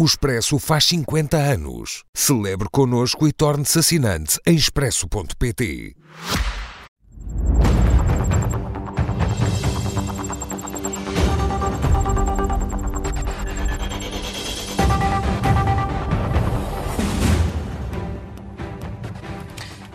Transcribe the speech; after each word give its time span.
O 0.00 0.04
Expresso 0.06 0.58
faz 0.58 0.86
50 0.86 1.36
anos. 1.36 2.04
Celebre 2.16 2.68
connosco 2.72 3.28
e 3.28 3.32
torne-se 3.34 3.78
assinante 3.78 4.40
em 4.46 4.54
expresso.pt. 4.54 5.94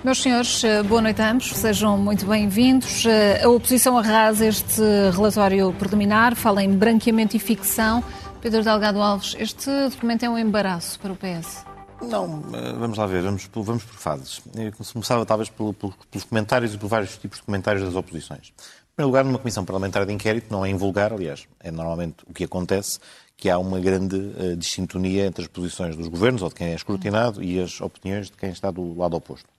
Meus 0.03 0.21
senhores, 0.21 0.63
eh, 0.63 0.83
boa 0.83 1.01
noite 1.01 1.19
a 1.19 1.31
ambos, 1.31 1.47
sejam 1.47 1.97
muito 1.97 2.27
bem-vindos. 2.27 3.07
Eh, 3.07 3.41
a 3.43 3.49
oposição 3.49 3.97
arrasa 3.97 4.45
este 4.45 4.79
relatório 5.15 5.73
preliminar, 5.79 6.35
fala 6.35 6.63
em 6.63 6.69
branqueamento 6.69 7.35
e 7.35 7.39
ficção. 7.39 8.03
Pedro 8.45 8.63
Delgado 8.63 9.01
Alves, 9.01 9.35
este 9.39 9.71
documento 9.89 10.23
é 10.23 10.29
um 10.29 10.37
embaraço 10.37 10.99
para 10.99 11.11
o 11.11 11.15
PS? 11.15 11.65
Não, 11.99 12.43
eh, 12.53 12.73
vamos 12.73 12.95
lá 12.95 13.07
ver, 13.07 13.23
vamos, 13.23 13.49
vamos 13.51 13.83
por 13.83 13.95
fases. 13.95 14.39
Eu 14.53 14.71
começava 14.93 15.25
talvez 15.25 15.49
pelos 15.49 16.23
comentários 16.29 16.75
e 16.75 16.77
por 16.77 16.87
vários 16.87 17.17
tipos 17.17 17.39
de 17.39 17.43
comentários 17.43 17.83
das 17.83 17.95
oposições. 17.95 18.49
Em 18.49 18.95
primeiro 18.95 19.07
lugar, 19.07 19.25
numa 19.25 19.39
comissão 19.39 19.65
parlamentar 19.65 20.05
de 20.05 20.13
inquérito, 20.13 20.45
não 20.51 20.63
é 20.63 20.69
invulgar, 20.69 21.11
aliás, 21.11 21.47
é 21.59 21.71
normalmente 21.71 22.17
o 22.29 22.33
que 22.35 22.43
acontece, 22.43 22.99
que 23.35 23.49
há 23.49 23.57
uma 23.57 23.79
grande 23.79 24.15
uh, 24.15 24.55
dissintonia 24.55 25.25
entre 25.25 25.41
as 25.41 25.47
posições 25.47 25.95
dos 25.95 26.07
governos, 26.07 26.43
ou 26.43 26.49
de 26.49 26.53
quem 26.53 26.67
é 26.67 26.75
escrutinado, 26.75 27.41
e 27.41 27.59
as 27.59 27.81
opiniões 27.81 28.27
de 28.27 28.37
quem 28.37 28.51
está 28.51 28.69
do 28.69 28.95
lado 28.95 29.17
oposto. 29.17 29.49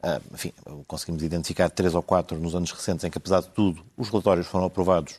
Uh, 0.00 0.22
enfim, 0.32 0.52
conseguimos 0.86 1.24
identificar 1.24 1.68
três 1.70 1.92
ou 1.92 2.04
quatro 2.04 2.38
nos 2.38 2.54
anos 2.54 2.70
recentes 2.70 3.02
em 3.02 3.10
que, 3.10 3.18
apesar 3.18 3.40
de 3.40 3.48
tudo, 3.48 3.84
os 3.96 4.08
relatórios 4.08 4.46
foram 4.46 4.66
aprovados 4.66 5.18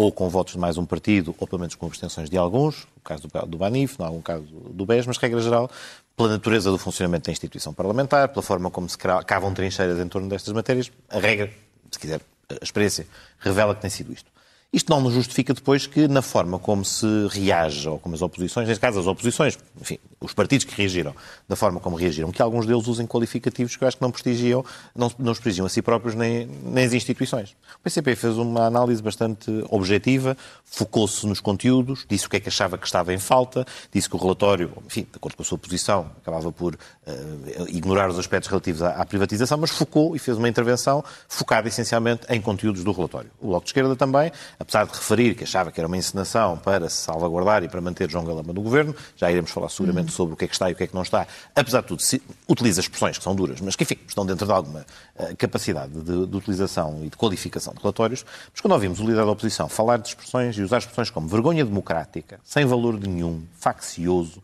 ou 0.00 0.10
com 0.10 0.30
votos 0.30 0.54
de 0.54 0.58
mais 0.58 0.78
um 0.78 0.86
partido, 0.86 1.34
ou 1.38 1.46
pelo 1.46 1.60
menos 1.60 1.74
com 1.74 1.84
abstenções 1.84 2.30
de 2.30 2.38
alguns, 2.38 2.86
no 2.96 3.02
caso 3.04 3.28
do, 3.46 3.58
BANIF, 3.58 3.98
no 3.98 4.06
algum 4.06 4.22
caso 4.22 4.46
do 4.70 4.86
BES, 4.86 5.04
mas, 5.06 5.18
regra 5.18 5.38
geral, 5.42 5.70
pela 6.16 6.30
natureza 6.30 6.70
do 6.70 6.78
funcionamento 6.78 7.26
da 7.26 7.32
instituição 7.32 7.74
parlamentar, 7.74 8.30
pela 8.30 8.42
forma 8.42 8.70
como 8.70 8.88
se 8.88 8.96
cavam 8.96 9.52
trincheiras 9.52 9.98
em 9.98 10.08
torno 10.08 10.26
destas 10.26 10.54
matérias, 10.54 10.90
a 11.10 11.18
regra, 11.18 11.50
se 11.90 11.98
quiser, 11.98 12.22
a 12.48 12.64
experiência, 12.64 13.06
revela 13.40 13.74
que 13.74 13.82
tem 13.82 13.90
sido 13.90 14.10
isto. 14.10 14.30
Isto 14.72 14.90
não 14.90 15.00
nos 15.00 15.14
justifica 15.14 15.52
depois 15.52 15.88
que, 15.88 16.06
na 16.06 16.22
forma 16.22 16.56
como 16.56 16.84
se 16.84 17.06
reage, 17.30 17.88
ou 17.88 17.98
como 17.98 18.14
as 18.14 18.22
oposições, 18.22 18.68
neste 18.68 18.80
caso 18.80 19.00
as 19.00 19.06
oposições, 19.08 19.58
enfim, 19.80 19.98
os 20.20 20.32
partidos 20.32 20.64
que 20.64 20.72
reagiram, 20.76 21.12
da 21.48 21.56
forma 21.56 21.80
como 21.80 21.96
reagiram, 21.96 22.30
que 22.30 22.40
alguns 22.40 22.66
deles 22.66 22.86
usem 22.86 23.04
qualificativos 23.04 23.74
que 23.74 23.82
eu 23.82 23.88
acho 23.88 23.96
que 23.96 24.02
não 24.02 24.12
prestigiam, 24.12 24.64
não, 24.94 25.10
não 25.18 25.32
prestigiam 25.32 25.66
a 25.66 25.68
si 25.68 25.82
próprios 25.82 26.14
nem, 26.14 26.46
nem 26.62 26.84
as 26.84 26.92
instituições. 26.92 27.56
O 27.80 27.82
PCP 27.82 28.14
fez 28.14 28.36
uma 28.36 28.64
análise 28.66 29.02
bastante 29.02 29.50
objetiva, 29.70 30.36
focou-se 30.64 31.26
nos 31.26 31.40
conteúdos, 31.40 32.06
disse 32.08 32.28
o 32.28 32.30
que 32.30 32.36
é 32.36 32.40
que 32.40 32.48
achava 32.48 32.78
que 32.78 32.86
estava 32.86 33.12
em 33.12 33.18
falta, 33.18 33.66
disse 33.92 34.08
que 34.08 34.14
o 34.14 34.20
relatório, 34.20 34.70
enfim, 34.86 35.02
de 35.02 35.16
acordo 35.16 35.34
com 35.34 35.42
a 35.42 35.46
sua 35.46 35.58
posição, 35.58 36.12
acabava 36.22 36.52
por 36.52 36.74
uh, 36.74 37.68
ignorar 37.68 38.08
os 38.08 38.20
aspectos 38.20 38.48
relativos 38.48 38.82
à, 38.82 38.90
à 38.90 39.04
privatização, 39.04 39.58
mas 39.58 39.70
focou 39.70 40.14
e 40.14 40.18
fez 40.20 40.36
uma 40.36 40.48
intervenção 40.48 41.02
focada 41.28 41.66
essencialmente 41.66 42.22
em 42.28 42.40
conteúdos 42.40 42.84
do 42.84 42.92
relatório. 42.92 43.30
O 43.40 43.48
Bloco 43.48 43.64
de 43.64 43.70
Esquerda 43.70 43.96
também, 43.96 44.30
apesar 44.60 44.84
de 44.84 44.92
referir 44.92 45.34
que 45.34 45.44
achava 45.44 45.72
que 45.72 45.80
era 45.80 45.88
uma 45.88 45.96
encenação 45.96 46.58
para 46.58 46.88
se 46.90 46.98
salvaguardar 46.98 47.64
e 47.64 47.68
para 47.68 47.80
manter 47.80 48.10
João 48.10 48.24
Galamba 48.24 48.52
no 48.52 48.60
governo, 48.60 48.94
já 49.16 49.30
iremos 49.30 49.50
falar 49.50 49.70
seguramente 49.70 50.10
uhum. 50.10 50.14
sobre 50.14 50.34
o 50.34 50.36
que 50.36 50.44
é 50.44 50.48
que 50.48 50.54
está 50.54 50.68
e 50.68 50.74
o 50.74 50.76
que 50.76 50.84
é 50.84 50.86
que 50.86 50.94
não 50.94 51.02
está, 51.02 51.26
apesar 51.56 51.80
de 51.80 51.86
tudo, 51.86 52.02
se, 52.02 52.22
utiliza 52.46 52.80
expressões 52.80 53.16
que 53.16 53.24
são 53.24 53.34
duras, 53.34 53.58
mas 53.62 53.74
que, 53.74 53.84
enfim, 53.84 53.96
estão 54.06 54.26
dentro 54.26 54.46
de 54.46 54.52
alguma 54.52 54.84
uh, 55.16 55.36
capacidade 55.38 55.92
de, 55.92 56.26
de, 56.26 56.36
utilização 56.36 57.00
e 57.02 57.08
de 57.08 57.16
qualificação 57.16 57.72
de 57.72 57.80
relatórios. 57.80 58.24
Mas 58.52 58.60
quando 58.60 58.72
ouvimos 58.72 59.00
o 59.00 59.02
líder 59.02 59.24
da 59.24 59.30
oposição 59.30 59.66
falar 59.66 59.96
de 59.96 60.08
expressões 60.08 60.56
e 60.58 60.62
usar 60.62 60.78
expressões 60.78 61.08
como 61.08 61.26
vergonha 61.26 61.64
democrática, 61.64 62.38
sem 62.44 62.66
valor 62.66 63.00
nenhum, 63.00 63.42
faccioso, 63.58 64.42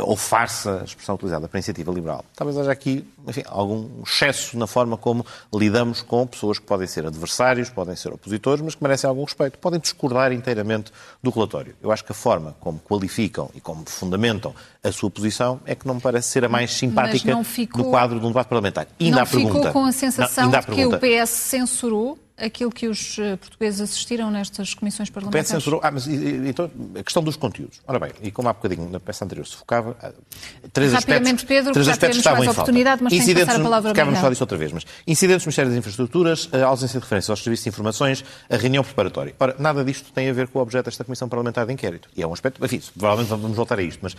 ou 0.00 0.16
farsa, 0.16 0.80
a 0.80 0.84
expressão 0.84 1.14
utilizada 1.14 1.48
para 1.48 1.56
a 1.56 1.58
iniciativa 1.58 1.92
liberal. 1.92 2.24
Talvez 2.34 2.58
haja 2.58 2.72
aqui 2.72 3.06
enfim, 3.28 3.42
algum 3.46 4.02
excesso 4.04 4.58
na 4.58 4.66
forma 4.66 4.96
como 4.96 5.24
lidamos 5.52 6.02
com 6.02 6.26
pessoas 6.26 6.58
que 6.58 6.64
podem 6.64 6.86
ser 6.86 7.06
adversários, 7.06 7.68
podem 7.68 7.94
ser 7.94 8.12
opositores, 8.12 8.62
mas 8.62 8.74
que 8.74 8.82
merecem 8.82 9.08
algum 9.08 9.24
respeito. 9.24 9.58
Podem 9.58 9.78
discordar 9.78 10.32
inteiramente 10.32 10.90
do 11.22 11.30
relatório. 11.30 11.76
Eu 11.82 11.92
acho 11.92 12.04
que 12.04 12.12
a 12.12 12.14
forma 12.14 12.56
como 12.58 12.80
qualificam 12.80 13.50
e 13.54 13.60
como 13.60 13.84
fundamentam 13.86 14.54
a 14.82 14.90
sua 14.90 15.10
posição 15.10 15.60
é 15.66 15.74
que 15.74 15.86
não 15.86 15.96
me 15.96 16.00
parece 16.00 16.28
ser 16.28 16.44
a 16.44 16.48
mais 16.48 16.72
simpática 16.72 17.44
ficou... 17.44 17.84
no 17.84 17.90
quadro 17.90 18.18
de 18.18 18.24
um 18.24 18.28
debate 18.28 18.48
parlamentar. 18.48 18.88
Ainda 18.98 19.18
não 19.18 19.26
ficou 19.26 19.44
pergunta. 19.44 19.72
com 19.72 19.84
a 19.84 19.92
sensação 19.92 20.50
não, 20.50 20.60
de 20.60 20.66
que 20.66 20.86
o 20.86 20.98
PS 20.98 21.30
censurou 21.30 22.18
aquilo 22.38 22.70
que 22.70 22.88
os 22.88 23.18
eh, 23.18 23.36
portugueses 23.36 23.80
assistiram 23.80 24.30
nestas 24.30 24.74
comissões 24.74 25.10
parlamentares? 25.10 25.50
O 25.50 25.54
PS 25.54 25.62
censurou. 25.62 25.80
Ah, 25.82 25.90
mas 25.90 26.06
então, 26.06 26.70
a 26.98 27.02
questão 27.02 27.22
dos 27.22 27.36
conteúdos. 27.36 27.80
Ora 27.86 27.98
bem, 27.98 28.12
e 28.22 28.30
como 28.30 28.48
há 28.48 28.52
bocadinho 28.52 28.88
na 28.88 29.00
peça 29.00 29.24
anterior 29.24 29.46
se 29.46 29.56
focava, 29.56 29.96
ah, 30.00 30.12
três 30.72 30.92
Rapidamente, 30.92 31.36
aspectos, 31.36 31.44
Pedro, 31.44 31.72
três 31.72 31.88
aspectos 31.88 32.18
estavam 32.18 32.44
em 32.44 32.48
oportunidade, 32.48 33.00
falta. 33.00 33.14
mas 33.16 33.24
tem 33.24 33.34
que 33.34 33.44
passar 33.44 33.60
a 33.60 33.62
palavra 33.62 33.90
Ficávamos 33.90 34.18
falar 34.20 34.30
disso 34.30 34.42
outra 34.42 34.58
vez, 34.58 34.72
mas 34.72 34.86
incidentes 35.06 35.44
no 35.44 35.48
Ministério 35.48 35.70
das 35.70 35.78
Infraestruturas, 35.78 36.48
a 36.52 36.66
ausência 36.66 36.98
de 36.98 37.04
referência 37.04 37.32
aos 37.32 37.42
serviços 37.42 37.64
de 37.64 37.68
informações, 37.70 38.24
a 38.48 38.56
reunião 38.56 38.84
preparatória. 38.84 39.34
Ora, 39.38 39.56
nada 39.58 39.84
disto 39.84 40.12
tem 40.12 40.28
a 40.28 40.32
ver 40.32 40.48
com 40.48 40.58
o 40.58 40.62
objeto 40.62 40.86
desta 40.86 41.04
Comissão 41.04 41.28
Parlamentar 41.28 41.66
de 41.66 41.72
Inquérito. 41.72 42.08
E 42.16 42.22
é 42.22 42.26
um 42.26 42.32
aspecto, 42.32 42.64
enfim, 42.64 42.80
provavelmente 42.98 43.28
vamos 43.28 43.56
voltar 43.56 43.78
a 43.78 43.82
isto, 43.82 44.00
mas 44.02 44.16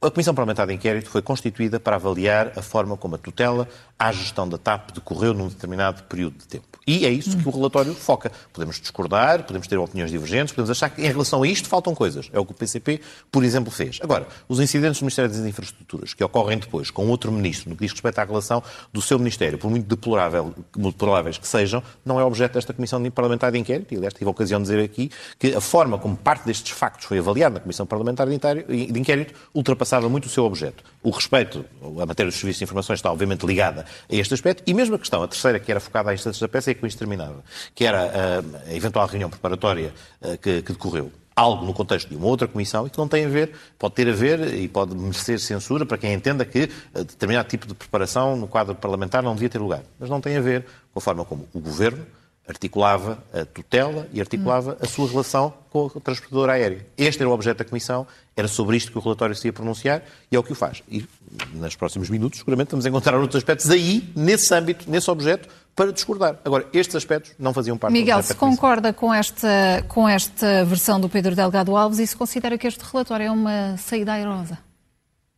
a 0.00 0.10
Comissão 0.10 0.34
Parlamentar 0.34 0.66
de 0.66 0.74
Inquérito 0.74 1.08
foi 1.10 1.22
constituída 1.22 1.78
para 1.78 1.96
avaliar 1.96 2.52
a 2.56 2.62
forma 2.62 2.96
como 2.96 3.14
a 3.14 3.18
tutela 3.18 3.68
à 4.02 4.10
gestão 4.10 4.48
da 4.48 4.58
TAP 4.58 4.90
decorreu 4.90 5.32
num 5.32 5.46
determinado 5.46 6.02
período 6.04 6.36
de 6.36 6.48
tempo. 6.48 6.66
E 6.84 7.06
é 7.06 7.10
isso 7.10 7.36
que 7.36 7.48
o 7.48 7.52
relatório 7.52 7.94
foca. 7.94 8.32
Podemos 8.52 8.80
discordar, 8.80 9.44
podemos 9.44 9.68
ter 9.68 9.78
opiniões 9.78 10.10
divergentes, 10.10 10.52
podemos 10.52 10.70
achar 10.70 10.90
que 10.90 11.00
em 11.00 11.06
relação 11.06 11.44
a 11.44 11.46
isto 11.46 11.68
faltam 11.68 11.94
coisas. 11.94 12.28
É 12.32 12.40
o 12.40 12.44
que 12.44 12.50
o 12.50 12.54
PCP, 12.54 13.00
por 13.30 13.44
exemplo, 13.44 13.70
fez. 13.70 14.00
Agora, 14.02 14.26
os 14.48 14.58
incidentes 14.58 14.98
do 14.98 15.04
Ministério 15.04 15.30
das 15.30 15.38
Infraestruturas, 15.38 16.14
que 16.14 16.24
ocorrem 16.24 16.58
depois 16.58 16.90
com 16.90 17.06
outro 17.06 17.30
ministro, 17.30 17.70
no 17.70 17.76
que 17.76 17.82
diz 17.84 17.92
respeito 17.92 18.18
à 18.18 18.24
relação 18.24 18.60
do 18.92 19.00
seu 19.00 19.16
Ministério, 19.20 19.56
por 19.56 19.70
muito 19.70 19.86
deplorável, 19.86 20.52
deploráveis 20.76 21.38
que 21.38 21.46
sejam, 21.46 21.80
não 22.04 22.18
é 22.18 22.24
objeto 22.24 22.54
desta 22.54 22.72
Comissão 22.72 23.00
Parlamentar 23.12 23.52
de 23.52 23.58
Inquérito. 23.58 23.94
E, 23.94 23.96
aliás, 23.98 24.12
tive 24.12 24.26
a 24.26 24.30
ocasião 24.30 24.58
de 24.58 24.64
dizer 24.64 24.82
aqui 24.82 25.12
que 25.38 25.54
a 25.54 25.60
forma 25.60 25.96
como 25.98 26.16
parte 26.16 26.46
destes 26.46 26.72
factos 26.72 27.06
foi 27.06 27.18
avaliada 27.18 27.54
na 27.54 27.60
Comissão 27.60 27.86
Parlamentar 27.86 28.26
de 28.26 28.98
Inquérito 28.98 29.34
ultrapassava 29.54 30.08
muito 30.08 30.24
o 30.24 30.28
seu 30.28 30.44
objeto. 30.44 30.82
O 31.00 31.10
respeito, 31.10 31.64
a 32.00 32.06
matéria 32.06 32.30
dos 32.30 32.40
serviços 32.40 32.58
de 32.58 32.64
informações 32.64 32.98
está, 32.98 33.12
obviamente, 33.12 33.46
ligada 33.46 33.86
a 34.10 34.14
este 34.14 34.34
aspecto. 34.34 34.62
E 34.66 34.74
mesmo 34.74 34.94
a 34.94 34.98
questão, 34.98 35.22
a 35.22 35.28
terceira, 35.28 35.58
que 35.58 35.70
era 35.70 35.80
focada 35.80 36.10
à 36.10 36.14
instância 36.14 36.46
da 36.46 36.50
peça, 36.50 36.70
é 36.70 36.74
com 36.74 36.86
isto 36.86 36.98
terminava, 36.98 37.42
que 37.74 37.84
era 37.84 38.02
a, 38.02 38.70
a 38.70 38.74
eventual 38.74 39.06
reunião 39.06 39.30
preparatória 39.30 39.92
que, 40.40 40.62
que 40.62 40.72
decorreu 40.72 41.10
algo 41.34 41.64
no 41.64 41.72
contexto 41.72 42.08
de 42.08 42.16
uma 42.16 42.26
outra 42.26 42.46
comissão 42.46 42.86
e 42.86 42.90
que 42.90 42.98
não 42.98 43.08
tem 43.08 43.24
a 43.24 43.28
ver, 43.28 43.52
pode 43.78 43.94
ter 43.94 44.08
a 44.08 44.12
ver 44.12 44.54
e 44.54 44.68
pode 44.68 44.94
merecer 44.94 45.38
censura 45.38 45.86
para 45.86 45.98
quem 45.98 46.12
entenda 46.12 46.44
que 46.44 46.68
determinado 46.92 47.48
tipo 47.48 47.66
de 47.66 47.74
preparação 47.74 48.36
no 48.36 48.46
quadro 48.46 48.74
parlamentar 48.74 49.22
não 49.22 49.34
devia 49.34 49.48
ter 49.48 49.58
lugar. 49.58 49.82
Mas 49.98 50.10
não 50.10 50.20
tem 50.20 50.36
a 50.36 50.40
ver 50.40 50.66
com 50.92 50.98
a 50.98 51.02
forma 51.02 51.24
como 51.24 51.48
o 51.52 51.60
Governo 51.60 52.04
articulava 52.46 53.22
a 53.32 53.44
tutela 53.44 54.08
e 54.12 54.20
articulava 54.20 54.76
a 54.80 54.86
sua 54.86 55.08
relação 55.08 55.54
com 55.70 55.86
a 55.86 56.00
transportadora 56.00 56.52
aérea. 56.52 56.86
Este 56.98 57.22
era 57.22 57.30
o 57.30 57.32
objeto 57.32 57.58
da 57.58 57.64
Comissão, 57.64 58.06
era 58.36 58.48
sobre 58.48 58.76
isto 58.76 58.90
que 58.90 58.98
o 58.98 59.00
relatório 59.00 59.34
se 59.34 59.46
ia 59.46 59.52
pronunciar 59.52 60.02
e 60.30 60.36
é 60.36 60.38
o 60.38 60.42
que 60.42 60.52
o 60.52 60.54
faz. 60.54 60.82
E, 60.88 61.06
nos 61.54 61.76
próximos 61.76 62.10
minutos, 62.10 62.40
seguramente, 62.40 62.72
vamos 62.72 62.84
encontrar 62.84 63.16
outros 63.16 63.36
aspectos 63.36 63.70
aí, 63.70 64.10
nesse 64.14 64.52
âmbito, 64.54 64.90
nesse 64.90 65.10
objeto, 65.10 65.48
para 65.74 65.92
discordar. 65.92 66.38
Agora, 66.44 66.66
estes 66.72 66.96
aspectos 66.96 67.32
não 67.38 67.54
faziam 67.54 67.78
parte 67.78 67.92
Miguel, 67.92 68.18
do 68.18 68.24
se 68.24 68.34
concorda 68.34 68.92
com 68.92 69.14
esta, 69.14 69.84
com 69.88 70.08
esta 70.08 70.64
versão 70.64 71.00
do 71.00 71.08
Pedro 71.08 71.34
Delgado 71.34 71.76
Alves 71.76 71.98
e 72.00 72.06
se 72.06 72.16
considera 72.16 72.58
que 72.58 72.66
este 72.66 72.82
relatório 72.84 73.26
é 73.26 73.30
uma 73.30 73.76
saída 73.78 74.12
airosa? 74.12 74.58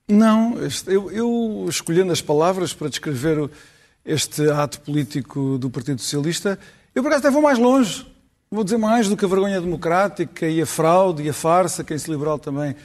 Não, 0.09 0.55
eu, 0.87 1.11
eu 1.11 1.67
escolhendo 1.69 2.13
as 2.13 2.21
palavras 2.21 2.75
para 2.75 2.89
descrever 2.89 3.49
este 4.05 4.51
ato 4.51 4.81
político 4.81 5.57
do 5.57 5.71
Partido 5.71 6.01
Socialista, 6.01 6.59
eu, 6.95 7.03
por 7.03 7.09
acaso, 7.09 7.27
até 7.27 7.31
vou 7.31 7.43
mais 7.43 7.59
longe. 7.59 8.07
Vou 8.51 8.63
dizer 8.63 8.77
mais 8.77 9.09
do 9.09 9.17
que 9.17 9.25
a 9.25 9.29
vergonha 9.29 9.61
democrática 9.61 10.47
e 10.47 10.63
a 10.63 10.67
fraude 10.67 11.23
e 11.23 11.29
a 11.29 11.33
farsa 11.33 11.83
que 11.83 11.93
esse 11.93 12.11
liberal 12.11 12.39
também 12.39 12.77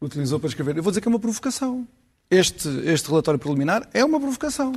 utilizou 0.00 0.38
para 0.38 0.48
escrever. 0.48 0.76
Eu 0.76 0.82
vou 0.82 0.90
dizer 0.90 1.00
que 1.00 1.08
é 1.08 1.10
uma 1.10 1.18
provocação. 1.18 1.86
Este, 2.30 2.68
este 2.84 3.08
relatório 3.08 3.38
preliminar 3.38 3.88
é 3.94 4.04
uma 4.04 4.20
provocação. 4.20 4.74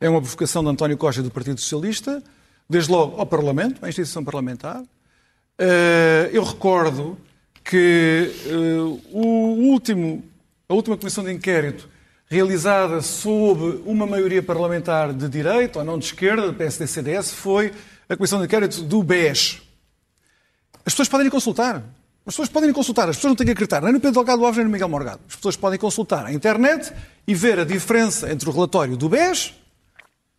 É 0.00 0.08
uma 0.08 0.20
provocação 0.20 0.64
de 0.64 0.70
António 0.70 0.96
Costa 0.96 1.22
do 1.22 1.30
Partido 1.30 1.60
Socialista, 1.60 2.22
desde 2.68 2.90
logo 2.90 3.20
ao 3.20 3.26
Parlamento, 3.26 3.84
à 3.84 3.88
instituição 3.88 4.24
parlamentar. 4.24 4.82
Eh, 5.58 6.30
eu 6.32 6.42
recordo 6.44 7.18
que 7.64 8.32
eh, 8.46 9.10
o 9.12 9.26
último, 9.70 10.24
a 10.68 10.74
última 10.74 10.96
comissão 10.96 11.24
de 11.24 11.32
inquérito 11.32 11.88
realizada 12.26 13.00
sob 13.00 13.82
uma 13.86 14.06
maioria 14.06 14.42
parlamentar 14.42 15.12
de 15.12 15.28
direita, 15.28 15.80
ou 15.80 15.84
não 15.84 15.98
de 15.98 16.06
esquerda, 16.06 16.46
do 16.46 16.54
PSD-CDS, 16.54 17.32
foi 17.32 17.72
a 18.08 18.16
Comissão 18.16 18.38
de 18.38 18.46
Inquérito 18.46 18.82
do 18.82 19.02
BES. 19.02 19.60
As 20.84 20.92
pessoas 20.92 21.08
podem 21.08 21.26
ir 21.26 21.30
consultar. 21.30 21.76
As 22.24 22.34
pessoas 22.34 22.48
podem 22.48 22.70
ir 22.70 22.72
consultar. 22.72 23.08
As 23.08 23.16
pessoas 23.16 23.30
não 23.30 23.36
têm 23.36 23.46
que 23.46 23.52
acreditar 23.52 23.82
nem 23.82 23.92
no 23.92 24.00
Pedro 24.00 24.14
Delgado 24.14 24.44
Alves 24.44 24.56
nem 24.56 24.66
no 24.66 24.72
Miguel 24.72 24.88
Morgado. 24.88 25.20
As 25.28 25.36
pessoas 25.36 25.56
podem 25.56 25.78
consultar 25.78 26.26
a 26.26 26.32
internet 26.32 26.92
e 27.26 27.34
ver 27.34 27.58
a 27.58 27.64
diferença 27.64 28.30
entre 28.32 28.48
o 28.48 28.52
relatório 28.52 28.96
do 28.96 29.08
BES 29.08 29.54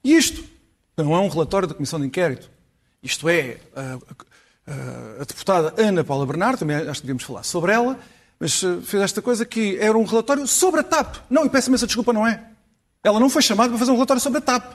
e 0.03 0.15
isto. 0.15 0.43
Não 0.97 1.13
é 1.15 1.19
um 1.19 1.29
relatório 1.29 1.67
da 1.67 1.73
Comissão 1.73 1.99
de 1.99 2.07
Inquérito. 2.07 2.49
Isto 3.01 3.29
é, 3.29 3.57
a, 3.75 3.97
a, 4.71 5.21
a 5.21 5.23
deputada 5.23 5.73
Ana 5.81 6.03
Paula 6.03 6.25
Bernardo, 6.25 6.59
também 6.59 6.75
acho 6.75 7.01
que 7.01 7.07
devíamos 7.07 7.23
falar 7.23 7.43
sobre 7.43 7.71
ela, 7.71 7.97
mas 8.39 8.61
uh, 8.63 8.81
fez 8.81 9.03
esta 9.03 9.21
coisa 9.21 9.45
que 9.45 9.77
era 9.77 9.97
um 9.97 10.03
relatório 10.03 10.45
sobre 10.47 10.81
a 10.81 10.83
TAP. 10.83 11.17
Não, 11.29 11.45
e 11.45 11.49
peço 11.49 11.69
imensa 11.69 11.85
desculpa, 11.85 12.11
não 12.11 12.27
é? 12.27 12.43
Ela 13.03 13.19
não 13.19 13.29
foi 13.29 13.41
chamada 13.41 13.69
para 13.69 13.79
fazer 13.79 13.91
um 13.91 13.95
relatório 13.95 14.21
sobre 14.21 14.39
a 14.39 14.41
TAP. 14.41 14.73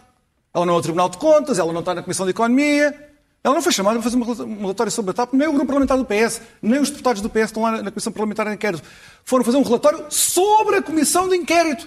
Ela 0.54 0.64
não 0.64 0.74
é 0.74 0.78
o 0.78 0.82
Tribunal 0.82 1.08
de 1.08 1.18
Contas, 1.18 1.58
ela 1.58 1.72
não 1.72 1.80
está 1.80 1.94
na 1.94 2.02
Comissão 2.02 2.24
de 2.24 2.30
Economia. 2.30 3.12
Ela 3.42 3.54
não 3.54 3.60
foi 3.60 3.72
chamada 3.72 3.98
para 3.98 4.10
fazer 4.10 4.16
um 4.16 4.60
relatório 4.60 4.90
sobre 4.90 5.10
a 5.10 5.14
TAP, 5.14 5.34
nem 5.34 5.46
o 5.46 5.52
grupo 5.52 5.66
parlamentar 5.66 5.98
do 5.98 6.04
PS, 6.06 6.40
nem 6.62 6.80
os 6.80 6.88
deputados 6.88 7.20
do 7.20 7.28
PS 7.28 7.46
estão 7.46 7.62
lá 7.62 7.82
na 7.82 7.90
Comissão 7.90 8.10
Parlamentar 8.10 8.46
de 8.46 8.54
Inquérito. 8.54 8.82
Foram 9.22 9.44
fazer 9.44 9.58
um 9.58 9.62
relatório 9.62 10.06
sobre 10.08 10.76
a 10.76 10.82
Comissão 10.82 11.28
de 11.28 11.36
Inquérito. 11.36 11.86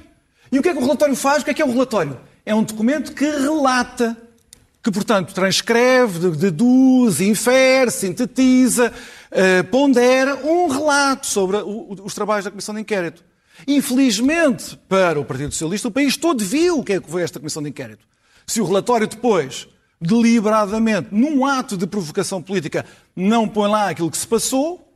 E 0.52 0.60
o 0.60 0.62
que 0.62 0.70
é 0.70 0.74
que 0.74 0.78
o 0.78 0.84
relatório 0.84 1.16
faz? 1.16 1.42
O 1.42 1.46
que 1.46 1.52
é 1.52 1.54
que 1.56 1.62
é 1.62 1.66
o 1.66 1.72
relatório? 1.72 2.20
É 2.46 2.54
um 2.54 2.62
documento 2.62 3.12
que 3.14 3.26
relata, 3.26 4.16
que, 4.84 4.92
portanto, 4.92 5.34
transcreve, 5.34 6.30
deduz, 6.30 7.22
infere, 7.22 7.90
sintetiza, 7.90 8.94
uh, 9.32 9.64
pondera 9.72 10.36
um 10.46 10.68
relato 10.68 11.26
sobre 11.26 11.58
os 11.58 12.14
trabalhos 12.14 12.46
da 12.46 12.52
Comissão 12.52 12.76
de 12.76 12.82
Inquérito. 12.82 13.24
Infelizmente, 13.68 14.80
para 14.88 15.20
o 15.20 15.26
Partido 15.26 15.52
Socialista, 15.52 15.88
o 15.88 15.92
país 15.92 16.16
todo 16.16 16.44
viu 16.44 16.80
o 16.80 16.84
que 16.84 16.94
é 16.94 17.00
que 17.00 17.10
foi 17.10 17.24
esta 17.24 17.40
Comissão 17.40 17.64
de 17.64 17.70
Inquérito. 17.70 18.06
Se 18.48 18.62
o 18.62 18.66
relatório 18.66 19.08
depois, 19.08 19.68
deliberadamente, 20.00 21.10
num 21.12 21.46
ato 21.46 21.76
de 21.76 21.86
provocação 21.86 22.42
política, 22.42 22.86
não 23.16 23.48
põe 23.48 23.70
lá 23.70 23.90
aquilo 23.90 24.10
que 24.10 24.18
se 24.18 24.28
passou, 24.28 24.90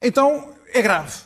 então 0.00 0.54
é 0.72 0.80
grave. 0.80 1.18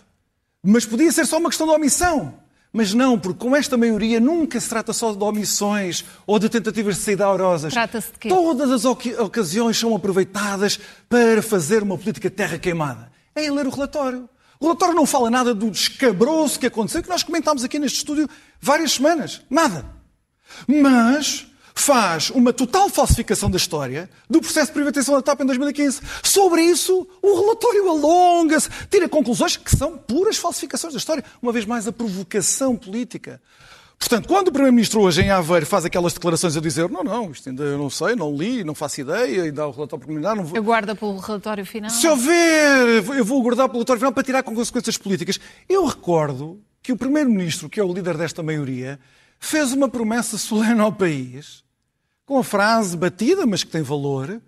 Mas 0.63 0.87
podia 0.87 1.13
ser 1.13 1.27
só 1.27 1.39
uma 1.39 1.51
questão 1.51 1.67
de 1.67 1.75
omissão. 1.75 2.35
Mas 2.73 2.93
não, 2.93 3.19
porque 3.19 3.39
com 3.39 3.57
esta 3.57 3.77
maioria 3.77 4.21
nunca 4.21 4.61
se 4.61 4.69
trata 4.69 4.93
só 4.93 5.13
de 5.13 5.23
omissões 5.23 6.05
ou 6.27 6.39
de 6.39 6.49
tentativas 6.49 6.97
de 6.97 7.03
saída 7.03 7.25
aurosas. 7.25 7.73
Trata-se 7.73 8.13
de 8.13 8.19
quê? 8.19 8.29
Todas 8.29 8.71
as 8.71 8.85
ocasiões 8.85 9.79
são 9.79 9.97
aproveitadas 9.97 10.79
para 11.09 11.43
fazer 11.43 11.83
uma 11.83 11.97
política 11.97 12.29
de 12.29 12.37
terra 12.37 12.59
queimada. 12.59 13.11
É 13.35 13.51
ler 13.51 13.67
o 13.67 13.71
relatório. 13.71 14.29
O 14.61 14.67
relatório 14.67 14.95
não 14.95 15.07
fala 15.07 15.31
nada 15.31 15.55
do 15.55 15.71
descabroso 15.71 16.59
que 16.59 16.67
aconteceu, 16.67 17.03
que 17.03 17.09
nós 17.09 17.23
comentámos 17.23 17.65
aqui 17.65 17.79
neste 17.79 17.99
estúdio 17.99 18.29
várias 18.61 18.93
semanas. 18.93 19.41
Nada. 19.49 19.85
Mas 20.67 21.48
faz 21.81 22.31
uma 22.31 22.53
total 22.53 22.89
falsificação 22.89 23.51
da 23.51 23.57
história 23.57 24.11
do 24.29 24.41
processo 24.41 24.67
de 24.69 24.73
privatização 24.73 25.15
da 25.15 25.23
TAP 25.23 25.41
em 25.41 25.47
2015. 25.47 26.01
Sobre 26.23 26.63
isso, 26.63 27.07
o 27.23 27.41
relatório 27.41 27.89
alonga-se, 27.89 28.69
tira 28.91 29.09
conclusões 29.09 29.57
que 29.57 29.75
são 29.75 29.97
puras 29.97 30.37
falsificações 30.37 30.93
da 30.93 30.99
história. 30.99 31.25
Uma 31.41 31.53
vez 31.53 31.65
mais, 31.65 31.87
a 31.87 31.93
provocação 31.93 32.77
política. 32.77 33.41
Portanto, 33.99 34.29
quando 34.29 34.49
o 34.49 34.53
Primeiro-Ministro 34.53 35.01
hoje 35.01 35.23
em 35.23 35.31
Aveiro 35.31 35.67
faz 35.67 35.85
aquelas 35.85 36.13
declarações 36.13 36.57
a 36.57 36.61
dizer 36.61 36.89
não, 36.89 37.03
não, 37.03 37.33
isto 37.33 37.49
ainda 37.49 37.65
eu 37.65 37.79
não 37.79 37.91
sei, 37.91 38.15
não 38.15 38.35
li, 38.35 38.63
não 38.63 38.75
faço 38.75 39.01
ideia, 39.01 39.43
ainda 39.43 39.63
há 39.63 39.67
o 39.67 39.73
relatório 39.73 40.05
preliminar... 40.05 40.37
Não 40.37 40.45
vou... 40.45 40.57
Aguarda 40.57 40.95
pelo 40.95 41.19
relatório 41.19 41.67
final? 41.67 41.91
Se 41.91 42.07
houver, 42.07 43.05
eu 43.17 43.25
vou 43.25 43.41
aguardar 43.41 43.67
pelo 43.67 43.79
relatório 43.79 43.99
final 43.99 44.13
para 44.13 44.23
tirar 44.23 44.43
com 44.45 44.55
consequências 44.55 44.97
políticas. 44.97 45.41
Eu 45.69 45.85
recordo 45.85 46.61
que 46.81 46.93
o 46.93 46.97
Primeiro-Ministro, 46.97 47.69
que 47.69 47.81
é 47.81 47.85
o 47.85 47.93
líder 47.93 48.17
desta 48.17 48.41
maioria, 48.41 49.01
fez 49.41 49.73
uma 49.73 49.89
promessa 49.89 50.39
solene 50.39 50.81
ao 50.81 50.93
país, 50.93 51.65
com 52.29 52.39
a 52.39 52.45
frase 52.45 52.95
batida, 52.95 53.47
mas 53.47 53.65
que 53.65 53.71
tem 53.71 53.81
valor, 53.81 54.39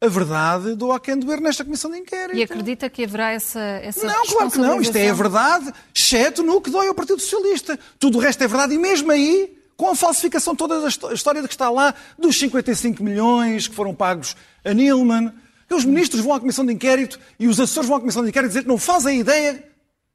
a 0.00 0.08
verdade 0.08 0.74
do 0.74 0.90
a 0.90 0.98
quem 0.98 1.18
doer 1.18 1.38
nesta 1.38 1.62
comissão 1.62 1.90
de 1.90 1.98
inquérito. 1.98 2.34
E 2.34 2.42
acredita 2.42 2.88
que 2.88 3.04
haverá 3.04 3.32
essa, 3.32 3.60
essa 3.60 4.06
Não, 4.06 4.24
claro 4.24 4.50
que 4.50 4.58
não. 4.58 4.80
Isto 4.80 4.96
é 4.96 5.10
a 5.10 5.12
verdade, 5.12 5.70
exceto 5.94 6.42
no 6.42 6.58
que 6.62 6.70
dói 6.70 6.88
ao 6.88 6.94
Partido 6.94 7.20
Socialista. 7.20 7.78
Tudo 7.98 8.16
o 8.16 8.20
resto 8.22 8.42
é 8.42 8.48
verdade. 8.48 8.74
E 8.74 8.78
mesmo 8.78 9.12
aí, 9.12 9.54
com 9.76 9.90
a 9.90 9.94
falsificação 9.94 10.56
toda 10.56 10.80
da 10.80 10.88
história 10.88 11.42
que 11.42 11.48
está 11.48 11.68
lá, 11.68 11.94
dos 12.18 12.38
55 12.38 13.04
milhões 13.04 13.68
que 13.68 13.74
foram 13.74 13.94
pagos 13.94 14.34
a 14.64 14.72
Nilman, 14.72 15.30
os 15.70 15.84
ministros 15.84 16.22
vão 16.22 16.32
à 16.32 16.40
comissão 16.40 16.64
de 16.64 16.72
inquérito 16.72 17.20
e 17.38 17.46
os 17.46 17.60
assessores 17.60 17.86
vão 17.86 17.98
à 17.98 18.00
comissão 18.00 18.22
de 18.22 18.30
inquérito 18.30 18.48
dizer 18.48 18.62
que 18.62 18.68
não 18.68 18.78
fazem 18.78 19.20
ideia, 19.20 19.62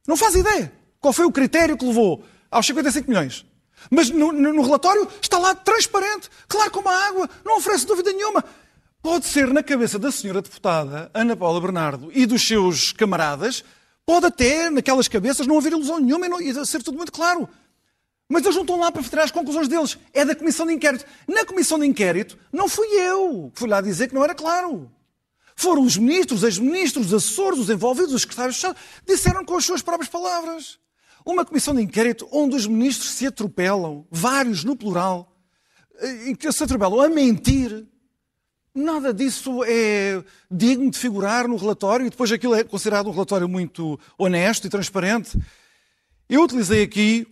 não 0.08 0.16
fazem 0.16 0.40
ideia 0.40 0.72
qual 1.00 1.12
foi 1.12 1.24
o 1.24 1.30
critério 1.30 1.76
que 1.78 1.84
levou 1.86 2.24
aos 2.50 2.66
55 2.66 3.08
milhões. 3.08 3.46
Mas 3.90 4.10
no, 4.10 4.32
no 4.32 4.62
relatório 4.62 5.08
está 5.20 5.38
lá 5.38 5.54
transparente, 5.54 6.28
claro 6.48 6.70
como 6.70 6.88
a 6.88 7.06
água, 7.06 7.30
não 7.44 7.58
oferece 7.58 7.86
dúvida 7.86 8.12
nenhuma. 8.12 8.44
Pode 9.02 9.26
ser 9.26 9.52
na 9.52 9.62
cabeça 9.62 9.98
da 9.98 10.10
senhora 10.10 10.42
deputada 10.42 11.10
Ana 11.14 11.36
Paula 11.36 11.60
Bernardo 11.60 12.10
e 12.12 12.26
dos 12.26 12.46
seus 12.46 12.92
camaradas, 12.92 13.62
pode 14.04 14.26
até 14.26 14.68
naquelas 14.68 15.06
cabeças 15.06 15.46
não 15.46 15.58
haver 15.58 15.72
ilusão 15.72 16.00
nenhuma 16.00 16.26
e, 16.26 16.28
não, 16.28 16.40
e 16.40 16.66
ser 16.66 16.82
tudo 16.82 16.96
muito 16.96 17.12
claro. 17.12 17.48
Mas 18.28 18.42
eles 18.42 18.56
não 18.56 18.62
estão 18.62 18.80
lá 18.80 18.90
para 18.90 19.02
tirar 19.02 19.22
as 19.22 19.30
conclusões 19.30 19.68
deles. 19.68 19.96
É 20.12 20.24
da 20.24 20.34
comissão 20.34 20.66
de 20.66 20.72
inquérito. 20.72 21.04
Na 21.28 21.44
comissão 21.44 21.78
de 21.78 21.86
inquérito, 21.86 22.36
não 22.52 22.68
fui 22.68 22.88
eu 22.88 23.50
que 23.54 23.60
fui 23.60 23.68
lá 23.68 23.80
dizer 23.80 24.08
que 24.08 24.14
não 24.14 24.24
era 24.24 24.34
claro. 24.34 24.90
Foram 25.54 25.82
os 25.82 25.96
ministros, 25.96 26.42
os 26.42 26.44
ex-ministros, 26.44 27.06
os 27.06 27.14
assessores, 27.14 27.60
os 27.60 27.70
envolvidos, 27.70 28.12
os 28.12 28.22
secretários 28.22 28.56
de 28.56 28.58
Estado, 28.58 28.76
disseram 29.06 29.44
com 29.44 29.56
as 29.56 29.64
suas 29.64 29.80
próprias 29.80 30.10
palavras. 30.10 30.78
Uma 31.26 31.44
comissão 31.44 31.74
de 31.74 31.82
inquérito 31.82 32.28
onde 32.30 32.54
os 32.54 32.68
ministros 32.68 33.10
se 33.10 33.26
atropelam, 33.26 34.06
vários 34.08 34.62
no 34.62 34.76
plural, 34.76 35.36
eh, 35.98 36.30
em 36.30 36.36
que 36.36 36.52
se 36.52 36.62
atropelam 36.62 37.00
a 37.00 37.08
mentir. 37.08 37.84
Nada 38.72 39.12
disso 39.12 39.64
é 39.64 40.22
digno 40.48 40.88
de 40.88 40.96
figurar 40.96 41.48
no 41.48 41.56
relatório 41.56 42.06
e 42.06 42.10
depois 42.10 42.30
aquilo 42.30 42.54
é 42.54 42.62
considerado 42.62 43.08
um 43.08 43.10
relatório 43.10 43.48
muito 43.48 43.98
honesto 44.16 44.68
e 44.68 44.70
transparente. 44.70 45.36
Eu 46.28 46.44
utilizei 46.44 46.84
aqui, 46.84 47.26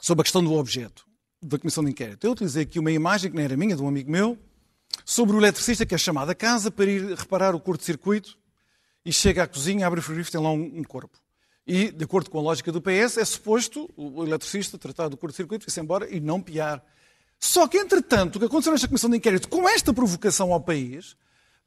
sobre 0.00 0.20
a 0.20 0.24
questão 0.24 0.44
do 0.44 0.52
objeto 0.52 1.04
da 1.42 1.58
comissão 1.58 1.82
de 1.82 1.90
inquérito, 1.90 2.24
eu 2.24 2.30
utilizei 2.30 2.62
aqui 2.62 2.78
uma 2.78 2.92
imagem 2.92 3.28
que 3.28 3.36
não 3.36 3.42
era 3.42 3.56
minha, 3.56 3.74
de 3.74 3.82
um 3.82 3.88
amigo 3.88 4.08
meu, 4.08 4.38
sobre 5.04 5.34
o 5.34 5.40
eletricista 5.40 5.84
que 5.84 5.96
é 5.96 5.98
chamado 5.98 6.30
a 6.30 6.34
casa 6.34 6.70
para 6.70 6.84
ir 6.84 7.12
reparar 7.16 7.56
o 7.56 7.60
curto-circuito 7.60 8.38
e 9.04 9.12
chega 9.12 9.42
à 9.42 9.48
cozinha, 9.48 9.84
abre 9.84 9.98
o 9.98 10.02
frigorífico 10.02 10.36
e 10.36 10.38
tem 10.38 10.46
lá 10.46 10.52
um, 10.52 10.78
um 10.78 10.84
corpo. 10.84 11.18
E, 11.72 11.92
de 11.92 12.02
acordo 12.04 12.28
com 12.28 12.38
a 12.40 12.42
lógica 12.42 12.72
do 12.72 12.82
PS, 12.82 13.16
é 13.16 13.24
suposto 13.24 13.88
o 13.96 14.24
eletricista 14.24 14.76
tratar 14.76 15.06
do 15.06 15.16
curto-circuito, 15.16 15.68
ir-se 15.68 15.78
embora 15.78 16.12
e 16.12 16.18
não 16.18 16.40
piar. 16.40 16.84
Só 17.38 17.68
que, 17.68 17.78
entretanto, 17.78 18.34
o 18.34 18.38
que 18.40 18.46
aconteceu 18.46 18.72
nesta 18.72 18.88
comissão 18.88 19.08
de 19.08 19.18
inquérito, 19.18 19.48
com 19.48 19.68
esta 19.68 19.94
provocação 19.94 20.52
ao 20.52 20.60
país, 20.60 21.14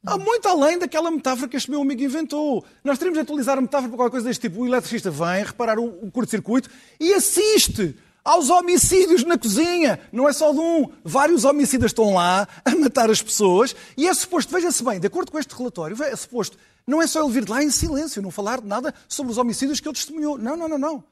há 0.04 0.18
muito 0.18 0.46
além 0.46 0.78
daquela 0.78 1.10
metáfora 1.10 1.48
que 1.48 1.56
este 1.56 1.70
meu 1.70 1.80
amigo 1.80 2.02
inventou. 2.02 2.62
Nós 2.84 2.98
teríamos 2.98 3.16
de 3.16 3.22
atualizar 3.22 3.56
a 3.56 3.62
metáfora 3.62 3.88
para 3.88 3.96
qualquer 3.96 4.10
coisa 4.10 4.28
deste 4.28 4.42
tipo. 4.42 4.60
O 4.60 4.66
eletricista 4.66 5.10
vem 5.10 5.42
reparar 5.42 5.78
o 5.78 6.10
curto-circuito 6.10 6.68
e 7.00 7.14
assiste 7.14 7.96
aos 8.22 8.50
homicídios 8.50 9.24
na 9.24 9.38
cozinha. 9.38 9.98
Não 10.12 10.28
é 10.28 10.34
só 10.34 10.52
de 10.52 10.58
um. 10.58 10.86
Vários 11.02 11.46
homicidas 11.46 11.92
estão 11.92 12.12
lá 12.12 12.46
a 12.62 12.74
matar 12.76 13.08
as 13.08 13.22
pessoas 13.22 13.74
e 13.96 14.06
é 14.06 14.12
suposto, 14.12 14.52
veja-se 14.52 14.84
bem, 14.84 15.00
de 15.00 15.06
acordo 15.06 15.32
com 15.32 15.38
este 15.38 15.54
relatório, 15.54 15.96
é 16.02 16.14
suposto 16.14 16.58
não 16.86 17.00
é 17.00 17.06
só 17.06 17.22
ele 17.22 17.32
vir 17.32 17.44
de 17.44 17.50
lá 17.50 17.62
em 17.62 17.70
silêncio, 17.70 18.20
não 18.20 18.30
falar 18.30 18.60
nada 18.62 18.94
sobre 19.08 19.32
os 19.32 19.38
homicídios 19.38 19.80
que 19.80 19.88
ele 19.88 19.94
testemunhou. 19.94 20.36
Não, 20.36 20.56
não, 20.56 20.68
não, 20.68 20.78
não. 20.78 21.04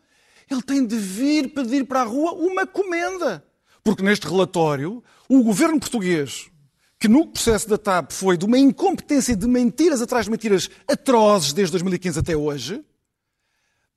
Ele 0.50 0.62
tem 0.62 0.86
de 0.86 0.96
vir 0.96 1.48
pedir 1.54 1.84
para 1.86 2.02
a 2.02 2.04
rua 2.04 2.32
uma 2.32 2.66
comenda. 2.66 3.44
Porque 3.82 4.02
neste 4.02 4.26
relatório, 4.26 5.02
o 5.28 5.42
governo 5.42 5.80
português, 5.80 6.50
que 6.98 7.08
no 7.08 7.26
processo 7.26 7.68
da 7.68 7.78
TAP 7.78 8.12
foi 8.12 8.36
de 8.36 8.44
uma 8.44 8.58
incompetência 8.58 9.34
de 9.34 9.46
mentiras 9.48 10.02
atrás 10.02 10.26
de 10.26 10.30
mentiras 10.30 10.70
atrozes 10.86 11.52
desde 11.52 11.72
2015 11.72 12.18
até 12.18 12.36
hoje, 12.36 12.84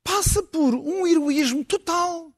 passa 0.02 0.42
por 0.42 0.74
um 0.74 1.06
heroísmo 1.06 1.64
total. 1.64 2.32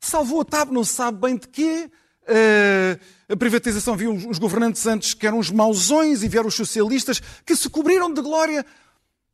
Salvou 0.00 0.40
a 0.40 0.44
TAP, 0.44 0.70
não 0.70 0.84
se 0.84 0.92
sabe 0.92 1.18
bem 1.18 1.36
de 1.36 1.48
quê. 1.48 1.90
Uh, 2.26 2.98
a 3.28 3.36
privatização 3.36 3.96
viu 3.96 4.12
os 4.12 4.38
governantes 4.38 4.86
antes 4.86 5.12
que 5.12 5.26
eram 5.26 5.38
os 5.38 5.50
mausões 5.50 6.22
e 6.22 6.28
vieram 6.28 6.48
os 6.48 6.54
socialistas 6.54 7.20
que 7.44 7.54
se 7.54 7.68
cobriram 7.68 8.12
de 8.12 8.22
glória 8.22 8.64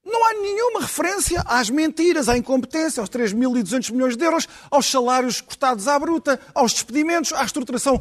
não 0.05 0.27
há 0.27 0.33
nenhuma 0.35 0.81
referência 0.81 1.43
às 1.47 1.69
mentiras, 1.69 2.29
à 2.29 2.37
incompetência, 2.37 3.01
aos 3.01 3.11
3.200 3.11 3.93
milhões 3.93 4.17
de 4.17 4.25
euros, 4.25 4.49
aos 4.71 4.87
salários 4.87 5.41
cortados 5.41 5.87
à 5.87 5.99
bruta, 5.99 6.41
aos 6.55 6.73
despedimentos, 6.73 7.33
à 7.33 7.45
estruturação 7.45 8.01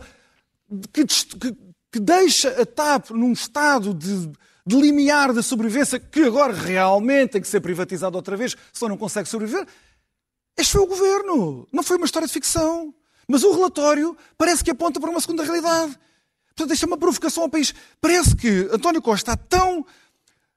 que, 0.93 1.05
que, 1.05 1.57
que 1.91 1.99
deixa 1.99 2.61
a 2.61 2.65
TAP 2.65 3.11
num 3.11 3.33
estado 3.33 3.93
de, 3.93 4.31
de 4.65 4.75
limiar 4.75 5.33
da 5.33 5.43
sobrevivência 5.43 5.99
que 5.99 6.21
agora 6.21 6.53
realmente 6.53 7.31
tem 7.31 7.41
que 7.41 7.47
ser 7.47 7.59
privatizado 7.59 8.15
outra 8.15 8.37
vez, 8.37 8.55
só 8.71 8.87
não 8.87 8.97
consegue 8.97 9.27
sobreviver. 9.27 9.67
Este 10.57 10.73
foi 10.73 10.81
o 10.81 10.87
governo, 10.87 11.67
não 11.71 11.83
foi 11.83 11.97
uma 11.97 12.05
história 12.05 12.27
de 12.27 12.33
ficção. 12.33 12.93
Mas 13.29 13.43
o 13.43 13.53
relatório 13.53 14.17
parece 14.35 14.63
que 14.63 14.71
aponta 14.71 14.99
para 14.99 15.11
uma 15.11 15.21
segunda 15.21 15.43
realidade. 15.43 15.95
Portanto, 16.47 16.73
isto 16.73 16.83
é 16.83 16.87
uma 16.87 16.97
provocação 16.97 17.43
ao 17.43 17.49
país. 17.49 17.75
Parece 18.01 18.35
que 18.35 18.67
António 18.73 19.03
Costa 19.03 19.33
está 19.33 19.37
tão 19.37 19.85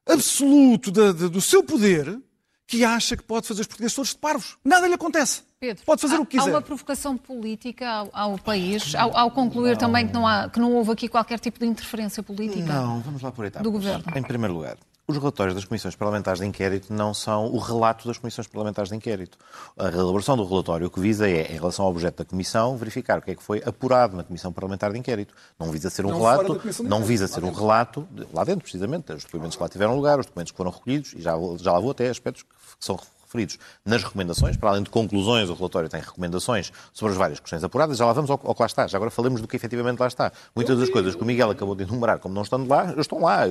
absoluto 0.07 0.91
de, 0.91 1.12
de, 1.12 1.29
do 1.29 1.41
seu 1.41 1.62
poder 1.62 2.19
que 2.67 2.83
acha 2.83 3.14
que 3.14 3.23
pode 3.23 3.47
fazer 3.47 3.61
os 3.61 3.67
portugueses 3.67 3.95
todos 3.95 4.11
de 4.12 4.17
parvos. 4.17 4.57
Nada 4.64 4.88
lhe 4.88 4.95
acontece. 4.95 5.43
Pedro, 5.61 5.85
pode 5.85 6.00
fazer 6.00 6.17
há, 6.17 6.21
o 6.21 6.26
que 6.26 6.38
quiser. 6.38 6.50
Há 6.50 6.55
uma 6.55 6.62
provocação 6.62 7.19
política 7.19 7.87
ao, 7.87 8.11
ao 8.12 8.38
país, 8.38 8.95
ao, 8.95 9.14
ao 9.14 9.31
concluir 9.31 9.73
não. 9.73 9.79
também 9.79 10.07
que 10.07 10.14
não, 10.14 10.26
há, 10.26 10.49
que 10.49 10.59
não 10.59 10.73
houve 10.73 10.93
aqui 10.93 11.09
qualquer 11.09 11.38
tipo 11.38 11.59
de 11.59 11.67
interferência 11.67 12.23
política 12.23 12.64
não, 12.64 13.00
vamos 13.00 13.21
lá 13.21 13.31
por 13.31 13.45
etapas. 13.45 13.62
do 13.62 13.71
governo. 13.71 14.02
Em 14.17 14.23
primeiro 14.23 14.55
lugar, 14.55 14.79
os 15.12 15.19
relatórios 15.19 15.54
das 15.54 15.64
comissões 15.64 15.95
parlamentares 15.95 16.40
de 16.40 16.47
inquérito 16.47 16.92
não 16.92 17.14
são 17.14 17.47
o 17.47 17.59
relato 17.59 18.09
das 18.09 18.19
comissões 18.19 18.47
parlamentares 18.47 18.90
de 18.90 18.97
inquérito. 18.97 19.38
A 19.78 19.88
elaboração 19.88 20.37
do 20.37 20.45
relatório 20.45 20.87
o 20.87 20.90
que 20.90 21.00
visa 21.00 21.28
é, 21.28 21.52
em 21.52 21.54
relação 21.54 21.85
ao 21.85 21.90
objeto 21.90 22.19
da 22.19 22.25
comissão, 22.25 22.76
verificar 22.76 23.19
o 23.19 23.23
que 23.23 23.31
é 23.31 23.35
que 23.35 23.42
foi 23.42 23.62
apurado 23.64 24.16
na 24.16 24.25
comissão 24.25 24.52
parlamentar 24.52 24.92
de 24.92 24.99
inquérito. 24.99 25.35
Não 25.59 25.71
visa 25.71 25.90
ser 25.90 26.04
um 26.04 26.11
não 26.11 26.19
relato, 26.19 26.61
não 26.83 27.04
visa 27.04 27.28
ser 27.28 27.45
um 27.45 27.52
relato, 27.52 28.07
lá 28.33 28.45
dentro 28.45 28.62
precisamente, 28.62 29.12
os 29.12 29.25
documentos 29.25 29.57
que 29.57 29.62
lá 29.62 29.69
tiveram 29.69 29.95
lugar, 29.95 30.19
os 30.19 30.26
documentos 30.26 30.50
que 30.50 30.57
foram 30.57 30.71
recolhidos, 30.71 31.12
e 31.14 31.21
já, 31.21 31.33
já 31.59 31.73
lá 31.73 31.81
vou 31.81 31.90
até 31.90 32.09
aspectos 32.09 32.42
que 32.42 32.49
são 32.81 32.99
referidos 33.32 33.58
nas 33.84 34.02
recomendações. 34.02 34.56
Para 34.56 34.70
além 34.70 34.82
de 34.82 34.90
conclusões, 34.90 35.48
o 35.48 35.54
relatório 35.54 35.88
tem 35.88 36.00
recomendações 36.00 36.70
sobre 36.92 37.12
as 37.12 37.18
várias 37.18 37.40
questões 37.40 37.64
apuradas. 37.64 37.96
Já 37.96 38.04
lá 38.04 38.12
vamos 38.12 38.30
ao, 38.30 38.40
ao 38.44 38.54
que 38.54 38.62
lá 38.62 38.66
está. 38.66 38.86
Já 38.86 38.98
agora 38.98 39.10
falamos 39.10 39.40
do 39.40 39.48
que 39.48 39.56
efetivamente 39.56 39.98
lá 39.98 40.06
está. 40.06 40.30
Muitas 40.54 40.78
das 40.78 40.90
coisas 40.90 41.14
que 41.14 41.22
o 41.22 41.24
Miguel 41.24 41.50
acabou 41.50 41.74
de 41.74 41.84
enumerar, 41.84 42.18
como 42.18 42.34
não 42.34 42.42
estão 42.42 42.66
lá, 42.66 42.94
estão 42.96 43.20
lá. 43.20 43.42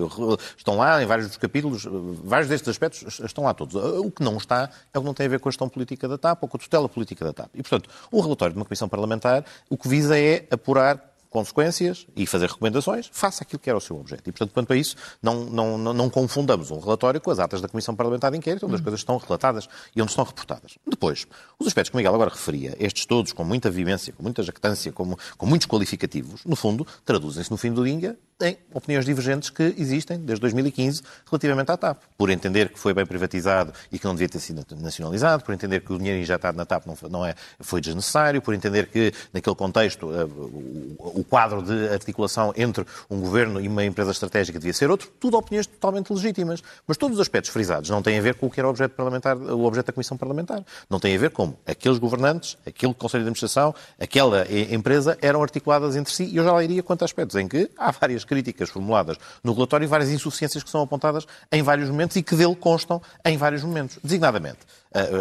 Estão 0.55 0.77
lá 0.77 1.01
em 1.01 1.05
vários 1.05 1.27
dos 1.27 1.37
capítulos, 1.37 1.87
vários 2.23 2.47
destes 2.47 2.69
aspectos 2.69 3.19
estão 3.19 3.43
lá 3.43 3.53
todos. 3.53 3.75
O 3.75 4.11
que 4.11 4.23
não 4.23 4.37
está 4.37 4.69
é 4.93 4.97
o 4.97 5.01
que 5.01 5.07
não 5.07 5.13
tem 5.13 5.25
a 5.25 5.29
ver 5.29 5.39
com 5.39 5.49
a 5.49 5.51
gestão 5.51 5.67
política 5.67 6.07
da 6.07 6.17
TAP 6.17 6.43
ou 6.43 6.49
com 6.49 6.57
a 6.57 6.59
tutela 6.59 6.87
política 6.87 7.25
da 7.25 7.33
TAP. 7.33 7.49
E, 7.55 7.61
portanto, 7.61 7.89
o 8.11 8.21
relatório 8.21 8.53
de 8.53 8.59
uma 8.59 8.65
comissão 8.65 8.87
parlamentar 8.87 9.43
o 9.69 9.77
que 9.77 9.87
visa 9.87 10.17
é 10.17 10.45
apurar 10.51 11.10
consequências 11.31 12.05
e 12.13 12.27
fazer 12.27 12.47
recomendações, 12.47 13.09
faça 13.11 13.43
aquilo 13.43 13.57
que 13.57 13.69
era 13.69 13.77
o 13.77 13.81
seu 13.81 13.95
objeto. 13.95 14.29
E, 14.29 14.31
portanto, 14.33 14.53
quanto 14.53 14.73
a 14.73 14.75
isso, 14.75 14.97
não, 15.23 15.45
não, 15.45 15.77
não, 15.77 16.09
confundamos 16.09 16.69
um 16.71 16.79
relatório 16.79 17.21
com 17.21 17.31
as 17.31 17.39
atas 17.39 17.61
da 17.61 17.69
Comissão 17.69 17.95
Parlamentar 17.95 18.31
de 18.31 18.37
Inquérito, 18.37 18.65
onde 18.65 18.75
as 18.75 18.81
coisas 18.81 18.99
estão 18.99 19.17
relatadas 19.17 19.69
e 19.95 20.01
onde 20.01 20.11
estão 20.11 20.25
reportadas. 20.25 20.77
Depois, 20.85 21.25
os 21.57 21.65
aspectos 21.65 21.89
que 21.89 21.95
o 21.95 21.97
Miguel 21.97 22.13
agora 22.13 22.29
referia, 22.29 22.75
estes 22.77 23.05
todos 23.05 23.31
com 23.31 23.45
muita 23.45 23.71
vivência, 23.71 24.11
com 24.11 24.21
muita 24.21 24.43
jactância, 24.43 24.91
com, 24.91 25.15
com 25.37 25.45
muitos 25.45 25.67
qualificativos, 25.67 26.43
no 26.45 26.57
fundo, 26.57 26.85
traduzem-se 27.05 27.49
no 27.49 27.57
fim 27.57 27.71
do 27.71 27.85
dia 27.85 28.17
em 28.43 28.57
opiniões 28.73 29.05
divergentes 29.05 29.49
que 29.49 29.75
existem 29.77 30.17
desde 30.19 30.41
2015 30.41 31.01
relativamente 31.29 31.71
à 31.71 31.77
TAP. 31.77 32.01
Por 32.17 32.29
entender 32.29 32.69
que 32.69 32.79
foi 32.79 32.93
bem 32.93 33.05
privatizado 33.05 33.71
e 33.91 33.99
que 33.99 34.05
não 34.05 34.13
devia 34.13 34.27
ter 34.27 34.39
sido 34.39 34.65
nacionalizado, 34.77 35.43
por 35.43 35.53
entender 35.53 35.81
que 35.81 35.93
o 35.93 35.97
dinheiro 35.97 36.19
injetado 36.19 36.57
na 36.57 36.65
TAP 36.65 36.85
não 36.85 36.95
foi, 36.95 37.09
não 37.09 37.25
é, 37.25 37.35
foi 37.59 37.79
desnecessário, 37.79 38.41
por 38.41 38.53
entender 38.53 38.87
que, 38.87 39.13
naquele 39.33 39.55
contexto, 39.55 40.11
eh, 40.11 40.23
o, 40.23 41.20
o 41.21 41.23
quadro 41.23 41.61
de 41.61 41.89
articulação 41.89 42.53
entre 42.57 42.85
um 43.09 43.21
governo 43.21 43.61
e 43.61 43.67
uma 43.67 43.85
empresa 43.85 44.11
estratégica 44.11 44.59
devia 44.59 44.73
ser 44.73 44.89
outro, 44.89 45.09
tudo 45.19 45.37
opiniões 45.37 45.67
totalmente 45.67 46.11
legítimas. 46.11 46.61
Mas 46.87 46.97
todos 46.97 47.17
os 47.17 47.21
aspectos 47.21 47.51
frisados 47.51 47.89
não 47.89 48.01
têm 48.01 48.17
a 48.17 48.21
ver 48.21 48.35
com 48.35 48.47
o 48.47 48.49
que 48.49 48.59
era 48.59 48.67
o 48.67 48.71
objeto, 48.71 48.95
parlamentar, 48.95 49.37
o 49.37 49.63
objeto 49.63 49.87
da 49.87 49.93
Comissão 49.93 50.17
Parlamentar. 50.17 50.63
Não 50.89 50.99
tem 50.99 51.15
a 51.15 51.19
ver 51.19 51.29
com 51.29 51.53
aqueles 51.65 51.97
governantes, 51.97 52.57
aquele 52.65 52.93
Conselho 52.93 53.23
de 53.23 53.27
Administração, 53.27 53.73
aquela 53.99 54.45
empresa 54.71 55.17
eram 55.21 55.41
articuladas 55.41 55.95
entre 55.95 56.13
si. 56.13 56.25
E 56.25 56.37
eu 56.37 56.43
já 56.43 56.51
lá 56.51 56.63
iria 56.63 56.83
quanto 56.83 57.03
a 57.03 57.05
aspectos 57.05 57.35
em 57.35 57.47
que 57.47 57.69
há 57.77 57.91
várias 57.91 58.25
críticas 58.25 58.69
formuladas 58.69 59.17
no 59.43 59.53
relatório 59.53 59.85
e 59.85 59.87
várias 59.87 60.09
insuficiências 60.09 60.63
que 60.63 60.69
são 60.69 60.81
apontadas 60.81 61.25
em 61.51 61.61
vários 61.61 61.89
momentos 61.89 62.15
e 62.15 62.23
que 62.23 62.35
dele 62.35 62.55
constam 62.55 63.01
em 63.23 63.37
vários 63.37 63.63
momentos. 63.63 63.99
Designadamente, 64.03 64.59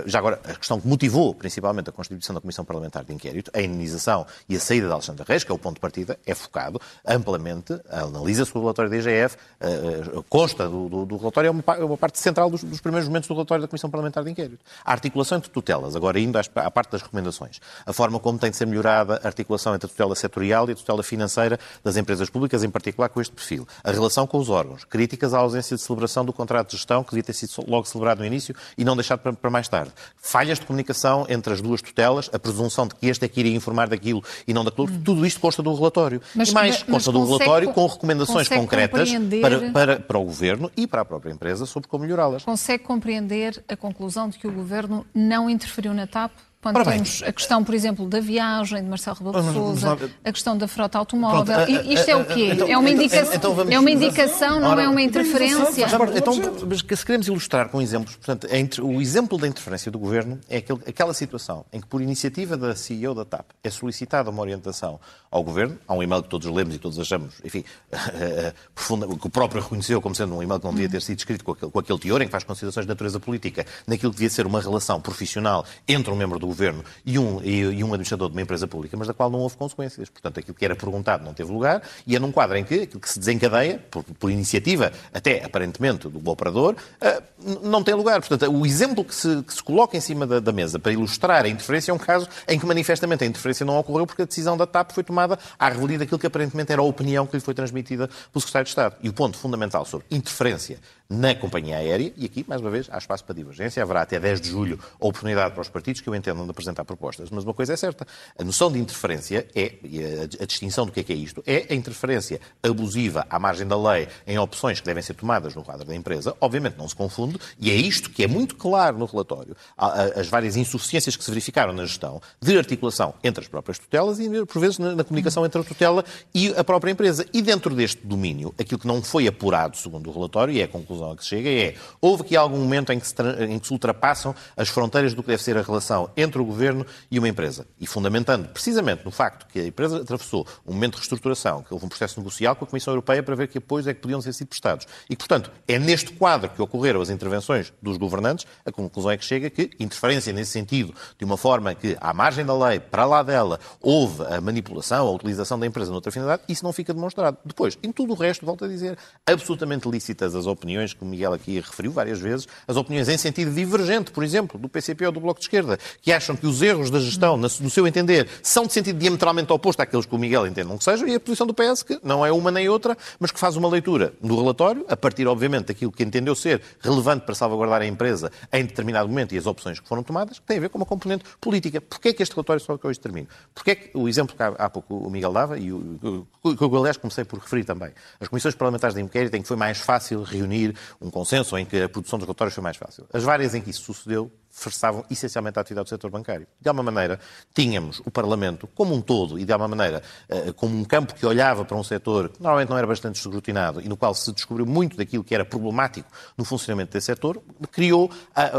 já 0.06 0.18
agora, 0.18 0.40
a 0.44 0.54
questão 0.54 0.80
que 0.80 0.86
motivou 0.86 1.34
principalmente 1.34 1.90
a 1.90 1.92
constituição 1.92 2.34
da 2.34 2.40
Comissão 2.40 2.64
Parlamentar 2.64 3.04
de 3.04 3.12
Inquérito, 3.12 3.50
a 3.54 3.60
indenização 3.60 4.26
e 4.48 4.56
a 4.56 4.60
saída 4.60 4.86
de 4.86 4.92
Alexandre 4.92 5.24
Reis, 5.26 5.44
que 5.44 5.52
é 5.52 5.54
o 5.54 5.58
ponto 5.58 5.74
de 5.74 5.80
partida, 5.80 6.18
é 6.26 6.34
focado 6.34 6.80
amplamente, 7.06 7.78
analisa-se 7.88 8.56
o 8.56 8.60
relatório 8.60 8.90
da 8.90 8.96
IGF, 8.96 9.36
ah, 9.60 9.66
ah, 9.66 10.22
consta 10.28 10.68
do, 10.68 10.88
do, 10.88 11.06
do 11.06 11.16
relatório, 11.16 11.48
é 11.48 11.50
uma, 11.50 11.64
é 11.76 11.84
uma, 11.84 11.96
parte 11.96 12.18
central 12.18 12.50
dos, 12.50 12.64
dos, 12.64 12.80
primeiros 12.80 13.08
momentos 13.08 13.28
do 13.28 13.34
relatório 13.34 13.62
da 13.62 13.68
Comissão 13.68 13.90
Parlamentar 13.90 14.24
de 14.24 14.30
Inquérito. 14.30 14.58
A 14.84 14.92
articulação 14.92 15.38
entre 15.38 15.50
tutelas, 15.50 15.94
agora 15.94 16.18
indo 16.18 16.38
à 16.38 16.70
parte 16.70 16.92
das 16.92 17.02
recomendações, 17.02 17.60
a 17.86 17.92
forma 17.92 18.18
como 18.18 18.38
tem 18.38 18.50
de 18.50 18.56
ser 18.56 18.66
melhorada 18.66 19.20
a 19.22 19.26
articulação 19.26 19.74
entre 19.74 19.86
a 19.86 19.88
tutela 19.88 20.14
setorial 20.14 20.68
e 20.68 20.72
a 20.72 20.74
tutela 20.74 21.02
financeira 21.02 21.58
das 21.84 21.96
empresas 21.96 22.28
públicas, 22.28 22.64
em 22.64 22.70
particular 22.70 23.08
com 23.08 23.20
este 23.20 23.34
perfil, 23.34 23.66
a 23.82 23.90
relação 23.90 24.26
com 24.26 24.38
os 24.38 24.48
órgãos, 24.48 24.84
críticas 24.84 25.34
à 25.34 25.38
ausência 25.38 25.76
de 25.76 25.82
celebração 25.82 26.24
do 26.24 26.32
contrato 26.32 26.70
de 26.70 26.76
gestão, 26.76 27.02
que 27.02 27.10
devia 27.10 27.22
ter 27.22 27.32
sido 27.32 27.50
logo 27.68 27.86
celebrado 27.86 28.18
no 28.18 28.26
início 28.26 28.54
e 28.76 28.84
não 28.84 28.96
deixado 28.96 29.20
para, 29.20 29.32
para 29.32 29.50
mais 29.50 29.59
tarde. 29.68 29.92
Falhas 30.16 30.58
de 30.58 30.66
comunicação 30.66 31.26
entre 31.28 31.52
as 31.52 31.60
duas 31.60 31.80
tutelas, 31.82 32.30
a 32.32 32.38
presunção 32.38 32.86
de 32.86 32.94
que 32.94 33.06
este 33.06 33.24
é 33.24 33.28
que 33.28 33.40
iria 33.40 33.54
informar 33.54 33.88
daquilo 33.88 34.22
e 34.46 34.52
não 34.52 34.64
daquilo, 34.64 34.88
hum. 34.90 35.02
tudo 35.04 35.26
isto 35.26 35.40
consta 35.40 35.62
do 35.62 35.74
relatório. 35.74 36.20
Mas, 36.34 36.50
e 36.50 36.54
mais, 36.54 36.82
consta 36.82 37.10
do 37.12 37.24
relatório 37.24 37.72
com 37.72 37.86
recomendações 37.86 38.48
concretas 38.48 39.10
para, 39.40 39.70
para, 39.70 40.00
para 40.00 40.18
o 40.18 40.24
Governo 40.24 40.70
e 40.76 40.86
para 40.86 41.02
a 41.02 41.04
própria 41.04 41.32
empresa 41.32 41.66
sobre 41.66 41.88
como 41.88 42.04
melhorá-las. 42.04 42.44
Consegue 42.44 42.84
compreender 42.84 43.62
a 43.68 43.76
conclusão 43.76 44.28
de 44.28 44.38
que 44.38 44.46
o 44.46 44.52
Governo 44.52 45.06
não 45.14 45.48
interferiu 45.48 45.94
na 45.94 46.06
TAP? 46.06 46.32
Quando 46.62 46.84
temos 46.84 47.22
a 47.22 47.32
questão, 47.32 47.64
por 47.64 47.74
exemplo, 47.74 48.06
da 48.06 48.20
viagem 48.20 48.82
de 48.82 48.88
Marcelo 48.88 49.16
Rebelo 49.16 49.42
de 49.42 49.52
Sousa, 49.54 49.98
a 50.22 50.30
questão 50.30 50.58
da 50.58 50.68
frota 50.68 50.98
automóvel. 50.98 51.54
Pronto, 51.54 51.90
isto 51.90 52.10
é 52.10 52.14
o 52.14 52.24
quê? 52.26 52.50
Então, 52.52 52.68
é 52.68 52.76
uma 52.76 52.90
então, 52.90 53.02
indicação, 53.02 53.34
então 53.34 53.54
vamos, 53.54 53.72
é 53.72 53.78
uma 53.78 53.90
indicação 53.90 54.60
não 54.60 54.78
é 54.78 54.86
uma 54.86 55.00
interferência? 55.00 55.86
Então, 56.14 56.34
mas 56.68 56.98
se 56.98 57.06
queremos 57.06 57.28
ilustrar 57.28 57.70
com 57.70 57.80
exemplos, 57.80 58.16
portanto, 58.16 58.46
o 58.84 59.00
exemplo 59.00 59.38
da 59.38 59.48
interferência 59.48 59.90
do 59.90 59.98
Governo 59.98 60.38
é 60.50 60.58
aquela 60.86 61.14
situação 61.14 61.64
em 61.72 61.80
que, 61.80 61.86
por 61.86 62.02
iniciativa 62.02 62.58
da 62.58 62.76
CEO 62.76 63.14
da 63.14 63.24
TAP, 63.24 63.46
é 63.64 63.70
solicitada 63.70 64.28
uma 64.28 64.42
orientação 64.42 65.00
ao 65.30 65.42
Governo, 65.42 65.78
há 65.88 65.94
um 65.94 66.02
e-mail 66.02 66.22
que 66.22 66.28
todos 66.28 66.46
lemos 66.46 66.74
e 66.74 66.78
todos 66.78 66.98
achamos, 66.98 67.36
enfim, 67.42 67.64
que 69.18 69.26
o 69.26 69.30
próprio 69.30 69.62
reconheceu 69.62 70.02
como 70.02 70.14
sendo 70.14 70.34
um 70.34 70.42
e-mail 70.42 70.60
que 70.60 70.66
não 70.66 70.74
devia 70.74 70.90
ter 70.90 71.00
sido 71.00 71.18
escrito 71.18 71.42
com 71.42 71.52
aquele, 71.52 71.72
com 71.72 71.78
aquele 71.78 71.98
teor, 71.98 72.20
em 72.20 72.26
que 72.26 72.32
faz 72.32 72.44
considerações 72.44 72.84
de 72.84 72.90
natureza 72.90 73.18
política, 73.18 73.64
naquilo 73.86 74.12
que 74.12 74.16
devia 74.18 74.28
ser 74.28 74.46
uma 74.46 74.60
relação 74.60 75.00
profissional 75.00 75.64
entre 75.88 76.12
um 76.12 76.16
membro 76.16 76.38
do 76.38 76.50
governo 76.50 76.85
e 77.04 77.19
um, 77.19 77.40
e, 77.42 77.83
um 77.83 77.88
administrador 77.88 78.28
de 78.28 78.35
uma 78.35 78.42
empresa 78.42 78.66
pública, 78.66 78.97
mas 78.97 79.09
da 79.09 79.14
qual 79.14 79.30
não 79.30 79.38
houve 79.38 79.57
consequências. 79.57 80.09
Portanto, 80.09 80.40
aquilo 80.40 80.54
que 80.54 80.64
era 80.64 80.75
perguntado 80.75 81.25
não 81.25 81.33
teve 81.33 81.52
lugar 81.52 81.83
e 82.07 82.16
é 82.16 82.19
num 82.19 82.33
quadro 82.33 82.57
em 82.57 82.64
que 82.64 82.83
aquilo 82.83 83.00
que 83.00 83.09
se 83.09 83.19
desencadeia, 83.19 83.78
por, 83.90 84.02
por 84.02 84.30
iniciativa 84.30 84.92
até 85.14 85.45
aparentemente 85.45 86.09
do 86.09 86.30
operador, 86.30 86.75
uh, 86.75 87.23
não 87.62 87.83
tem 87.83 87.95
lugar. 87.95 88.21
Portanto, 88.21 88.50
o 88.50 88.66
exemplo 88.66 89.04
que 89.04 89.14
se, 89.14 89.42
que 89.42 89.54
se 89.54 89.62
coloca 89.62 89.97
em 89.97 90.00
cima 90.00 90.26
da, 90.26 90.40
da, 90.40 90.52
mesa 90.52 90.78
para 90.78 90.92
ilustrar 90.92 91.45
a 91.45 91.49
interferência 91.49 91.90
é 91.90 91.95
um 91.95 91.99
caso 91.99 92.28
em 92.49 92.59
que 92.59 92.66
manifestamente 92.66 93.25
a 93.25 93.26
interferência 93.26 93.64
não 93.64 93.78
ocorreu 93.78 94.07
porque 94.07 94.23
a 94.23 94.26
decisão 94.26 94.57
da 94.57 94.66
TAP 94.66 94.92
foi 94.92 95.04
tomada 95.04 95.38
à 95.59 95.69
revelia 95.69 95.99
daquilo 95.99 96.19
que 96.19 96.26
aparentemente 96.26 96.73
era 96.73 96.83
a 96.83 96.85
opinião 96.85 97.26
que 97.26 97.37
lhe 97.37 97.42
foi 97.42 97.54
transmitida 97.54 98.09
pelo 98.09 98.40
Secretário 98.40 98.64
de 98.64 98.71
Estado. 98.71 98.97
E 99.02 99.09
o 99.09 99.12
ponto 99.12 99.38
fundamental 99.38 99.85
sobre 99.85 100.07
interferência 100.11 100.78
na 101.11 101.35
companhia 101.35 101.78
aérea, 101.78 102.12
e 102.16 102.25
aqui, 102.25 102.45
mais 102.47 102.61
uma 102.61 102.71
vez, 102.71 102.88
há 102.88 102.97
espaço 102.97 103.25
para 103.25 103.35
divergência, 103.35 103.83
haverá 103.83 104.02
até 104.02 104.21
10 104.21 104.40
de 104.40 104.50
julho 104.50 104.78
a 104.78 105.07
oportunidade 105.07 105.52
para 105.52 105.61
os 105.61 105.69
partidos 105.69 106.00
que 106.00 106.09
eu 106.09 106.14
entendam 106.40 106.47
de 106.47 106.50
apresentar 106.50 106.85
propostas. 106.85 107.30
Mas 107.30 107.44
uma 107.44 107.54
coisa 107.54 107.73
é 107.73 107.76
certa, 107.76 108.06
a 108.38 108.44
noção 108.44 108.70
de 108.70 108.78
interferência 108.78 109.47
é, 109.54 109.75
e 109.85 110.02
a, 110.02 110.42
a 110.42 110.47
distinção 110.47 110.87
do 110.87 110.92
que 110.92 111.00
é 111.00 111.02
que 111.02 111.12
é 111.12 111.16
isto, 111.16 111.42
é 111.47 111.66
a 111.70 111.75
interferência 111.75 112.40
abusiva 112.62 113.26
à 113.28 113.38
margem 113.38 113.66
da 113.66 113.76
lei 113.76 114.09
em 114.26 114.38
opções 114.38 114.80
que 114.80 114.87
devem 114.87 115.02
ser 115.02 115.14
tomadas 115.14 115.54
no 115.54 115.62
quadro 115.62 115.87
da 115.87 115.94
empresa, 115.94 116.35
obviamente 116.40 116.76
não 116.78 116.88
se 116.88 116.94
confunde, 116.94 117.38
e 117.59 117.70
é 117.70 117.75
isto 117.75 118.11
que 118.11 118.25
é 118.25 118.26
muito 118.26 118.56
claro 118.56 118.99
no 118.99 119.06
relatório, 119.06 119.56
as 119.76 120.28
várias 120.28 120.56
insuficiências 120.56 121.16
que 121.16 121.25
se 121.25 121.30
verificaram 121.30 121.73
na 121.73 121.85
gestão 121.85 122.20
de 122.40 122.56
articulação 122.56 123.14
entre 123.23 123.42
as 123.42 123.49
próprias 123.49 123.78
tutelas 123.78 124.18
e, 124.18 124.47
por 124.47 124.61
vezes, 124.61 124.78
na, 124.78 124.94
na 124.94 125.04
comunicação 125.04 125.44
entre 125.44 125.61
a 125.61 125.64
tutela 125.64 126.04
e 126.35 126.49
a 126.56 126.64
própria 126.64 126.90
empresa. 126.90 127.26
E 127.32 127.42
dentro 127.42 127.75
deste 127.75 128.06
domínio, 128.06 128.54
aquilo 128.59 128.78
que 128.78 128.87
não 128.87 129.02
foi 129.02 129.26
apurado, 129.26 129.76
segundo 129.76 130.09
o 130.09 130.12
relatório, 130.12 130.54
e 130.54 130.61
é 130.61 130.64
a 130.64 130.68
conclusão 130.68 131.12
a 131.12 131.16
que 131.16 131.23
se 131.23 131.30
chega 131.30 131.49
é 131.49 131.75
houve 132.00 132.23
aqui 132.23 132.37
algum 132.37 132.59
momento 132.59 132.92
em 132.92 132.99
que, 133.00 133.06
se, 133.06 133.14
em 133.49 133.59
que 133.59 133.66
se 133.66 133.73
ultrapassam 133.73 134.35
as 134.56 134.68
fronteiras 134.68 135.14
do 135.14 135.23
que 135.23 135.28
deve 135.28 135.42
ser 135.42 135.56
a 135.56 135.62
relação 135.62 136.11
entre 136.16 136.29
o 136.38 136.44
governo 136.44 136.87
e 137.10 137.18
uma 137.18 137.28
empresa. 137.28 137.66
E 137.80 137.87
fundamentando 137.87 138.49
precisamente 138.49 139.04
no 139.04 139.10
facto 139.10 139.46
que 139.50 139.58
a 139.58 139.66
empresa 139.66 140.02
atravessou 140.02 140.46
um 140.66 140.72
momento 140.72 140.92
de 140.92 140.99
reestruturação, 140.99 141.62
que 141.62 141.72
houve 141.72 141.87
um 141.87 141.88
processo 141.88 142.20
negocial 142.20 142.54
com 142.54 142.64
a 142.64 142.68
Comissão 142.68 142.92
Europeia 142.92 143.22
para 143.22 143.34
ver 143.34 143.49
que 143.49 143.58
apoios 143.58 143.87
é 143.87 143.94
que 143.94 144.00
podiam 144.00 144.20
ser 144.20 144.32
sido 144.32 144.49
prestados. 144.49 144.87
E, 145.08 145.16
portanto, 145.16 145.50
é 145.66 145.78
neste 145.78 146.12
quadro 146.12 146.50
que 146.50 146.60
ocorreram 146.60 147.00
as 147.00 147.10
intervenções 147.10 147.72
dos 147.80 147.96
governantes, 147.96 148.46
a 148.64 148.72
conclusão 148.72 149.10
é 149.10 149.16
que 149.16 149.25
chega 149.25 149.50
que 149.50 149.70
interferência 149.78 150.32
nesse 150.32 150.50
sentido, 150.50 150.94
de 151.18 151.25
uma 151.25 151.37
forma 151.37 151.75
que, 151.75 151.96
à 152.00 152.12
margem 152.12 152.44
da 152.44 152.56
lei, 152.56 152.80
para 152.80 153.04
lá 153.04 153.22
dela, 153.22 153.58
houve 153.80 154.22
a 154.25 154.40
manipulação, 154.40 155.06
a 155.06 155.10
utilização 155.10 155.58
da 155.58 155.66
empresa 155.66 155.90
noutra 155.90 156.12
finalidade, 156.12 156.42
isso 156.49 156.64
não 156.64 156.72
fica 156.72 156.92
demonstrado. 156.92 157.38
Depois, 157.44 157.78
em 157.82 157.92
tudo 157.92 158.12
o 158.12 158.16
resto, 158.16 158.44
volto 158.44 158.64
a 158.64 158.68
dizer, 158.68 158.96
absolutamente 159.26 159.88
lícitas 159.88 160.34
as 160.34 160.46
opiniões 160.46 160.80
opiniões 160.80 160.94
que 160.94 161.02
o 161.02 161.06
Miguel 161.06 161.32
aqui 161.32 161.60
referiu 161.60 161.92
várias 161.92 162.20
vezes, 162.20 162.46
as 162.66 162.76
opiniões 162.76 163.08
em 163.08 163.18
sentido 163.18 163.52
divergente, 163.52 164.10
por 164.10 164.22
exemplo, 164.22 164.58
do 164.58 164.68
PCP 164.68 165.06
ou 165.06 165.12
do 165.12 165.20
Bloco 165.20 165.40
de 165.40 165.46
Esquerda, 165.46 165.78
que 166.00 166.12
acham 166.20 166.36
que 166.36 166.46
os 166.46 166.60
erros 166.60 166.90
da 166.90 167.00
gestão, 167.00 167.36
no 167.36 167.48
seu 167.48 167.86
entender, 167.86 168.28
são 168.42 168.66
de 168.66 168.72
sentido 168.72 168.98
diametralmente 168.98 169.50
oposto 169.52 169.80
àqueles 169.80 170.04
que 170.04 170.14
o 170.14 170.18
Miguel 170.18 170.46
entende 170.46 170.76
que 170.76 170.84
sejam, 170.84 171.08
e 171.08 171.14
a 171.14 171.20
posição 171.20 171.46
do 171.46 171.54
PS, 171.54 171.82
que 171.82 171.98
não 172.02 172.24
é 172.24 172.30
uma 172.30 172.50
nem 172.50 172.68
outra, 172.68 172.96
mas 173.18 173.30
que 173.30 173.40
faz 173.40 173.56
uma 173.56 173.68
leitura 173.68 174.12
do 174.20 174.36
relatório, 174.36 174.84
a 174.88 174.96
partir, 174.96 175.26
obviamente, 175.26 175.68
daquilo 175.68 175.90
que 175.90 176.02
entendeu 176.02 176.34
ser 176.34 176.60
relevante 176.80 177.24
para 177.24 177.34
salvaguardar 177.34 177.82
a 177.82 177.86
empresa 177.86 178.30
em 178.52 178.64
determinado 178.64 179.08
momento 179.08 179.34
e 179.34 179.38
as 179.38 179.46
opções 179.46 179.80
que 179.80 179.88
foram 179.88 180.02
tomadas, 180.02 180.38
que 180.38 180.46
tem 180.46 180.58
a 180.58 180.60
ver 180.60 180.68
com 180.68 180.78
uma 180.78 180.86
componente 180.86 181.24
política. 181.40 181.80
Porquê 181.80 182.08
é 182.08 182.12
que 182.12 182.22
este 182.22 182.34
relatório, 182.34 182.62
só 182.62 182.76
que 182.76 182.86
hoje 182.86 183.00
termino, 183.00 183.26
porquê 183.54 183.70
é 183.70 183.74
que 183.74 183.90
o 183.94 184.08
exemplo 184.08 184.36
que 184.36 184.42
há 184.42 184.68
pouco 184.68 184.94
o 184.94 185.10
Miguel 185.10 185.32
dava, 185.32 185.58
e 185.58 185.72
o, 185.72 186.26
que 186.42 186.62
eu, 186.62 186.76
aliás, 186.76 186.96
comecei 186.96 187.24
por 187.24 187.38
referir 187.38 187.64
também, 187.64 187.90
as 188.20 188.28
comissões 188.28 188.54
parlamentares 188.54 188.94
de 188.94 189.00
inquérito 189.00 189.34
em 189.34 189.42
que 189.42 189.48
foi 189.48 189.56
mais 189.56 189.78
fácil 189.78 190.22
reunir 190.22 190.74
um 191.00 191.10
consenso, 191.10 191.56
em 191.56 191.64
que 191.64 191.82
a 191.82 191.88
produção 191.88 192.18
dos 192.18 192.26
relatórios 192.26 192.54
foi 192.54 192.62
mais 192.62 192.76
fácil. 192.76 193.06
As 193.12 193.22
várias 193.22 193.54
em 193.54 193.60
que 193.60 193.70
isso 193.70 193.82
sucedeu 193.82 194.30
forçavam 194.50 195.04
essencialmente 195.11 195.59
a 195.59 195.62
atividade 195.62 195.87
do 195.87 195.88
setor 195.88 196.11
bancário. 196.11 196.47
De 196.61 196.69
alguma 196.69 196.90
maneira, 196.90 197.19
tínhamos 197.54 198.00
o 198.04 198.11
Parlamento 198.11 198.66
como 198.75 198.95
um 198.95 199.00
todo 199.00 199.38
e, 199.38 199.45
de 199.45 199.52
alguma 199.52 199.69
maneira, 199.69 200.02
eh, 200.28 200.52
como 200.54 200.76
um 200.76 200.85
campo 200.85 201.14
que 201.14 201.25
olhava 201.25 201.64
para 201.64 201.76
um 201.76 201.85
setor 201.85 202.28
que 202.28 202.42
normalmente 202.42 202.69
não 202.69 202.76
era 202.76 202.87
bastante 202.87 203.16
escrutinado 203.16 203.80
e 203.80 203.88
no 203.88 203.97
qual 203.97 204.14
se 204.14 204.33
descobriu 204.33 204.66
muito 204.66 204.97
daquilo 204.97 205.25
que 205.25 205.35
era 205.35 205.45
problemático 205.45 206.11
no 206.37 206.45
funcionamento 206.45 206.92
desse 206.92 207.07
setor, 207.07 207.42
criou, 207.71 208.11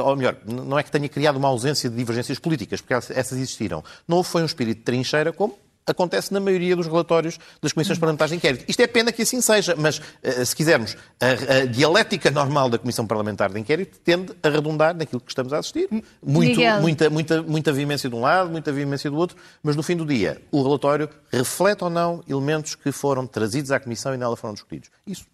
ou 0.04 0.16
melhor, 0.16 0.38
não 0.46 0.80
é 0.80 0.84
que 0.84 0.92
tenha 0.92 1.08
criado 1.10 1.38
uma 1.38 1.48
ausência 1.48 1.90
de 1.90 1.96
divergências 1.96 2.40
políticas, 2.40 2.82
porque 2.82 2.94
essas 2.94 3.34
existiram. 3.34 3.84
Não 4.08 4.24
foi 4.24 4.42
um 4.42 4.46
espírito 4.46 4.80
de 4.80 4.84
trincheira 4.84 5.32
como 5.34 5.58
acontece 5.86 6.34
na 6.34 6.40
maioria 6.40 6.76
dos 6.76 6.88
relatórios 6.88 7.40
das 7.62 7.74
comissões 7.74 7.98
parlamentares 7.98 8.32
de 8.32 8.38
inquérito. 8.38 8.66
Isto 8.68 8.82
é 8.82 8.88
pena 8.88 9.12
que 9.12 9.22
assim 9.22 9.42
seja, 9.42 9.76
mas, 9.76 10.02
eh, 10.22 10.46
se 10.46 10.56
quisermos, 10.56 10.96
a, 11.20 11.62
a 11.62 11.66
dialética 11.66 12.30
normal 12.32 12.70
da 12.70 12.78
Comissão 12.78 13.06
Parlamentar 13.06 13.52
de 13.52 13.60
Inquérito 13.60 14.00
tende 14.00 14.34
a 14.44 14.50
redundar 14.50 14.96
naquilo 14.96 15.22
que 15.22 15.32
estamos 15.32 15.54
a 15.54 15.60
assistir. 15.60 15.88
Muito, 16.24 16.62
muita, 16.82 17.10
muita, 17.10 17.42
muita 17.42 17.74
veemência 17.74 18.10
de 18.10 18.16
um 18.16 18.22
lado, 18.22 18.50
muita 18.50 18.72
veemência 18.72 19.10
do 19.10 19.18
outro, 19.18 19.38
mas 19.64 19.76
no 19.76 19.84
fim 19.84 19.96
do 19.96 20.06
dia, 20.06 20.42
o 20.52 20.64
relatório 20.64 21.10
reflete 21.32 21.84
ou 21.84 21.90
não 21.90 22.24
elementos 22.28 22.76
que 22.76 22.92
foram 22.92 23.26
trazidos 23.26 23.72
à 23.72 23.80
Comissão 23.80 24.14
e 24.14 24.18
nela 24.18 24.36
foram 24.36 24.54
discutidos. 24.54 24.90
Isso 25.06 25.26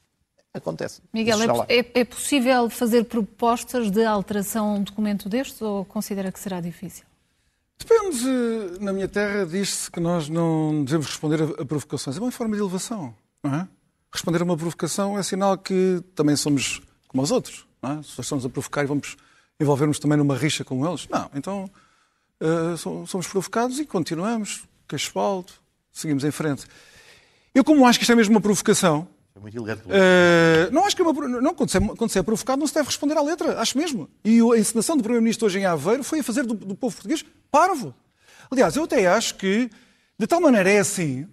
acontece. 0.53 1.01
Miguel, 1.13 1.37
é, 1.67 1.79
é, 1.79 1.91
é, 1.93 2.03
possível 2.03 2.69
fazer 2.69 3.05
propostas 3.05 3.91
de 3.91 4.03
alteração 4.03 4.69
a 4.69 4.73
um 4.73 4.83
documento 4.83 5.29
destes 5.29 5.61
ou 5.61 5.85
considera 5.85 6.31
que 6.31 6.39
será 6.39 6.59
difícil? 6.59 7.06
Depende. 7.79 8.79
Na 8.79 8.91
minha 8.91 9.07
terra 9.07 9.45
diz-se 9.45 9.89
que 9.91 9.99
nós 9.99 10.29
não 10.29 10.83
devemos 10.83 11.07
responder 11.07 11.41
a, 11.41 11.65
provocações. 11.65 12.17
É 12.17 12.19
uma 12.19 12.31
forma 12.31 12.55
de 12.55 12.61
elevação, 12.61 13.15
não 13.43 13.53
é? 13.53 13.67
Responder 14.11 14.41
a 14.41 14.43
uma 14.43 14.57
provocação 14.57 15.17
é 15.17 15.23
sinal 15.23 15.57
que 15.57 16.01
também 16.15 16.35
somos 16.35 16.81
como 17.07 17.23
os 17.23 17.31
outros, 17.31 17.67
não 17.81 17.99
é? 17.99 18.03
Se 18.03 18.19
estamos 18.19 18.45
a 18.45 18.49
provocar 18.49 18.83
e 18.83 18.87
vamos 18.87 19.15
envolvermos 19.59 19.99
também 19.99 20.17
numa 20.17 20.35
rixa 20.35 20.63
com 20.63 20.87
eles. 20.87 21.07
Não, 21.09 21.29
então 21.33 21.69
uh, 22.41 23.05
somos 23.05 23.27
provocados 23.27 23.79
e 23.79 23.85
continuamos, 23.85 24.63
queixo 24.87 25.17
alto, 25.19 25.61
seguimos 25.91 26.23
em 26.23 26.31
frente. 26.31 26.65
Eu, 27.53 27.63
como 27.63 27.85
acho 27.85 27.99
que 27.99 28.03
isto 28.03 28.11
é 28.11 28.15
mesmo 28.15 28.35
uma 28.35 28.41
provocação, 28.41 29.07
é 29.37 29.39
muito 29.39 29.55
elegante. 29.55 29.83
Uh, 29.83 30.71
não 30.71 30.85
acho 30.85 30.95
que 30.95 31.01
é 31.01 31.05
uma, 31.05 31.27
não, 31.41 31.53
quando, 31.53 31.69
se 31.69 31.77
é, 31.77 31.81
quando 31.81 32.09
se 32.09 32.19
é 32.19 32.23
provocado 32.23 32.59
não 32.59 32.67
se 32.67 32.73
deve 32.73 32.87
responder 32.87 33.15
à 33.17 33.21
letra, 33.21 33.59
acho 33.59 33.77
mesmo. 33.77 34.09
E 34.25 34.39
a 34.39 34.57
encenação 34.57 34.97
do 34.97 35.03
Primeiro-Ministro 35.03 35.45
hoje 35.45 35.59
em 35.59 35.65
Aveiro 35.65 36.03
foi 36.03 36.19
a 36.19 36.23
fazer 36.23 36.43
do, 36.43 36.53
do, 36.53 36.75
povo 36.75 36.95
português 36.95 37.23
parvo. 37.51 37.93
Aliás, 38.49 38.75
eu 38.75 38.83
até 38.83 39.05
acho 39.07 39.35
que, 39.35 39.69
de 40.17 40.27
tal 40.27 40.41
maneira 40.41 40.69
é 40.69 40.79
assim, 40.79 41.27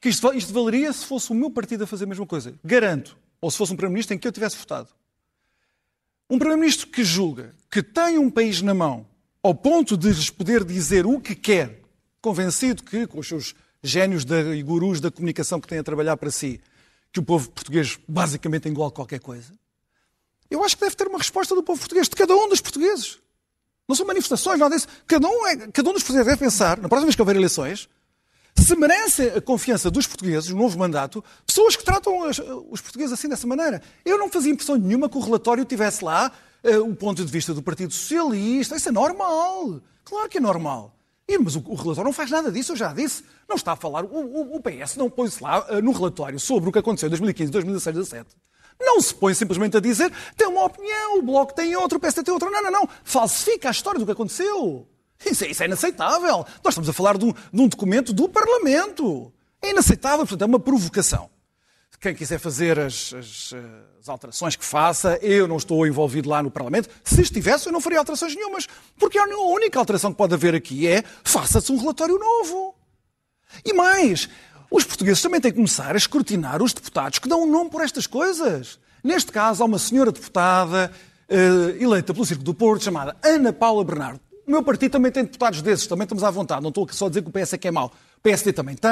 que 0.00 0.08
isto, 0.08 0.32
isto 0.32 0.52
valeria 0.52 0.92
se 0.92 1.04
fosse 1.04 1.30
o 1.30 1.34
meu 1.34 1.50
partido 1.50 1.84
a 1.84 1.86
fazer 1.86 2.04
a 2.04 2.08
mesma 2.08 2.26
coisa. 2.26 2.54
Garanto. 2.64 3.16
Ou 3.40 3.50
se 3.50 3.58
fosse 3.58 3.72
um 3.72 3.76
Primeiro-Ministro 3.76 4.14
em 4.14 4.18
que 4.18 4.26
eu 4.26 4.32
tivesse 4.32 4.56
votado. 4.56 4.88
Um 6.30 6.38
Primeiro-Ministro 6.38 6.88
que 6.88 7.04
julga 7.04 7.54
que 7.70 7.82
tem 7.82 8.18
um 8.18 8.30
país 8.30 8.62
na 8.62 8.72
mão 8.72 9.06
ao 9.42 9.54
ponto 9.54 9.96
de 9.96 10.08
lhes 10.08 10.30
poder 10.30 10.64
dizer 10.64 11.06
o 11.06 11.20
que 11.20 11.34
quer, 11.34 11.80
convencido 12.20 12.82
que, 12.82 13.06
com 13.06 13.20
os 13.20 13.28
seus 13.28 13.54
génios 13.82 14.24
e 14.54 14.62
gurus 14.62 15.00
da 15.00 15.10
comunicação 15.10 15.60
que 15.60 15.68
têm 15.68 15.78
a 15.78 15.84
trabalhar 15.84 16.16
para 16.16 16.30
si, 16.30 16.60
que 17.12 17.20
o 17.20 17.22
povo 17.22 17.50
português 17.50 17.98
basicamente 18.06 18.68
engole 18.68 18.92
qualquer 18.92 19.20
coisa? 19.20 19.52
Eu 20.50 20.62
acho 20.64 20.76
que 20.76 20.84
deve 20.84 20.96
ter 20.96 21.08
uma 21.08 21.18
resposta 21.18 21.54
do 21.54 21.62
povo 21.62 21.80
português, 21.80 22.08
de 22.08 22.14
cada 22.14 22.34
um 22.36 22.48
dos 22.48 22.60
portugueses. 22.60 23.18
Não 23.88 23.94
são 23.94 24.06
manifestações, 24.06 24.58
nada 24.58 24.74
disso. 24.74 24.88
Cada 25.06 25.28
um, 25.28 25.46
é, 25.46 25.56
cada 25.68 25.90
um 25.90 25.92
dos 25.92 26.02
portugueses 26.02 26.26
deve 26.26 26.38
pensar, 26.38 26.78
na 26.78 26.88
próxima 26.88 27.06
vez 27.06 27.14
que 27.14 27.22
houver 27.22 27.36
eleições, 27.36 27.88
se 28.56 28.74
merece 28.74 29.28
a 29.28 29.40
confiança 29.40 29.90
dos 29.90 30.06
portugueses, 30.06 30.50
o 30.50 30.56
novo 30.56 30.78
mandato, 30.78 31.22
pessoas 31.46 31.76
que 31.76 31.84
tratam 31.84 32.28
os 32.70 32.80
portugueses 32.80 33.12
assim 33.12 33.28
dessa 33.28 33.46
maneira. 33.46 33.82
Eu 34.04 34.18
não 34.18 34.28
fazia 34.28 34.52
impressão 34.52 34.76
nenhuma 34.76 35.08
que 35.08 35.16
o 35.16 35.20
relatório 35.20 35.64
tivesse 35.64 36.02
lá 36.04 36.32
uh, 36.64 36.90
o 36.90 36.96
ponto 36.96 37.24
de 37.24 37.30
vista 37.30 37.52
do 37.52 37.62
Partido 37.62 37.92
Socialista. 37.92 38.76
Isso 38.76 38.88
é 38.88 38.92
normal. 38.92 39.80
Claro 40.04 40.28
que 40.28 40.38
é 40.38 40.40
normal. 40.40 40.95
E, 41.28 41.38
mas 41.38 41.56
o, 41.56 41.58
o, 41.66 41.74
relatório 41.74 42.04
não 42.04 42.12
faz 42.12 42.30
nada 42.30 42.52
disso, 42.52 42.72
eu 42.72 42.76
já 42.76 42.92
disse. 42.92 43.24
Não 43.48 43.56
está 43.56 43.72
a 43.72 43.76
falar. 43.76 44.04
O, 44.04 44.08
o, 44.08 44.56
o 44.56 44.60
PS 44.60 44.96
não 44.96 45.10
pôs-se 45.10 45.42
lá 45.42 45.66
uh, 45.70 45.82
no 45.82 45.92
relatório 45.92 46.38
sobre 46.38 46.68
o 46.68 46.72
que 46.72 46.78
aconteceu 46.78 47.08
em 47.08 47.10
2015, 47.10 47.50
2016, 47.50 47.94
2017. 47.94 48.36
Não 48.78 49.00
se 49.00 49.14
põe 49.14 49.34
simplesmente 49.34 49.76
a 49.76 49.80
dizer 49.80 50.12
tem 50.36 50.46
uma 50.46 50.64
opinião, 50.64 51.18
o 51.18 51.22
Bloco 51.22 51.54
tem 51.54 51.74
outra, 51.76 51.96
o 51.98 52.00
PSD 52.00 52.22
tem 52.22 52.34
outra. 52.34 52.50
Não, 52.50 52.62
não, 52.62 52.70
não. 52.70 52.88
Falsifica 53.02 53.68
a 53.68 53.72
história 53.72 53.98
do 53.98 54.06
que 54.06 54.12
aconteceu. 54.12 54.86
Isso 55.24 55.44
é, 55.44 55.50
isso 55.50 55.62
é 55.62 55.66
inaceitável. 55.66 56.44
Nós 56.62 56.72
estamos 56.72 56.88
a 56.88 56.92
falar 56.92 57.16
de 57.16 57.24
um, 57.24 57.32
de 57.32 57.62
um 57.62 57.68
documento 57.68 58.12
do 58.12 58.28
Parlamento. 58.28 59.32
É 59.62 59.70
inaceitável, 59.70 60.18
portanto, 60.18 60.42
é 60.42 60.46
uma 60.46 60.60
provocação. 60.60 61.30
Quem 62.00 62.14
quiser 62.14 62.38
fazer 62.38 62.78
as, 62.78 63.12
as, 63.14 63.54
as, 64.00 64.08
alterações 64.08 64.54
que 64.54 64.64
faça, 64.64 65.18
eu 65.22 65.48
não 65.48 65.56
estou 65.56 65.86
envolvido 65.86 66.28
lá 66.28 66.42
no 66.42 66.50
Parlamento. 66.50 66.88
Se 67.02 67.22
estivesse, 67.22 67.68
eu 67.68 67.72
não 67.72 67.80
faria 67.80 67.98
alterações 67.98 68.34
nenhumas. 68.34 68.66
Porque 68.98 69.18
a 69.18 69.24
única 69.24 69.78
alteração 69.78 70.12
que 70.12 70.18
pode 70.18 70.34
haver 70.34 70.54
aqui 70.54 70.86
é 70.86 71.02
faça-se 71.24 71.72
um 71.72 71.78
relatório 71.78 72.18
novo. 72.18 72.74
E 73.64 73.72
mais, 73.72 74.28
os 74.70 74.84
portugueses 74.84 75.22
também 75.22 75.40
têm 75.40 75.50
que 75.50 75.56
começar 75.56 75.94
a 75.94 75.96
escrutinar 75.96 76.62
os 76.62 76.72
deputados 76.72 77.18
que 77.18 77.28
dão 77.28 77.42
um 77.42 77.50
nome 77.50 77.70
por 77.70 77.82
estas 77.82 78.06
coisas. 78.06 78.78
Neste 79.02 79.32
caso, 79.32 79.62
há 79.62 79.66
uma 79.66 79.78
senhora 79.78 80.12
deputada 80.12 80.90
uh, 81.30 81.82
eleita 81.82 82.12
pelo 82.12 82.26
Círculo 82.26 82.44
do 82.44 82.54
Porto 82.54 82.84
chamada 82.84 83.16
Ana 83.22 83.52
Paula 83.52 83.84
Bernardo. 83.84 84.20
O 84.46 84.50
meu 84.50 84.62
partido 84.62 84.92
também 84.92 85.10
tem 85.10 85.24
deputados 85.24 85.60
desses, 85.62 85.86
também 85.86 86.04
estamos 86.04 86.22
à 86.22 86.30
vontade. 86.30 86.62
Não 86.62 86.68
estou 86.68 86.86
só 86.92 87.06
a 87.06 87.08
dizer 87.08 87.22
que 87.22 87.28
o 87.28 87.32
PS 87.32 87.54
é 87.54 87.58
que 87.58 87.68
é 87.68 87.70
mau. 87.70 87.92
O 88.18 88.20
PSD 88.22 88.52
também 88.52 88.74
tem, 88.74 88.90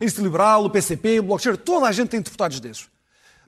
a 0.00 0.04
Instituto 0.04 0.24
Liberal, 0.24 0.64
o 0.64 0.70
PCP, 0.70 1.20
o 1.20 1.24
Bloco 1.24 1.42
de 1.42 1.56
toda 1.58 1.86
a 1.86 1.92
gente 1.92 2.08
tem 2.08 2.20
deputados 2.20 2.60
desses. 2.60 2.88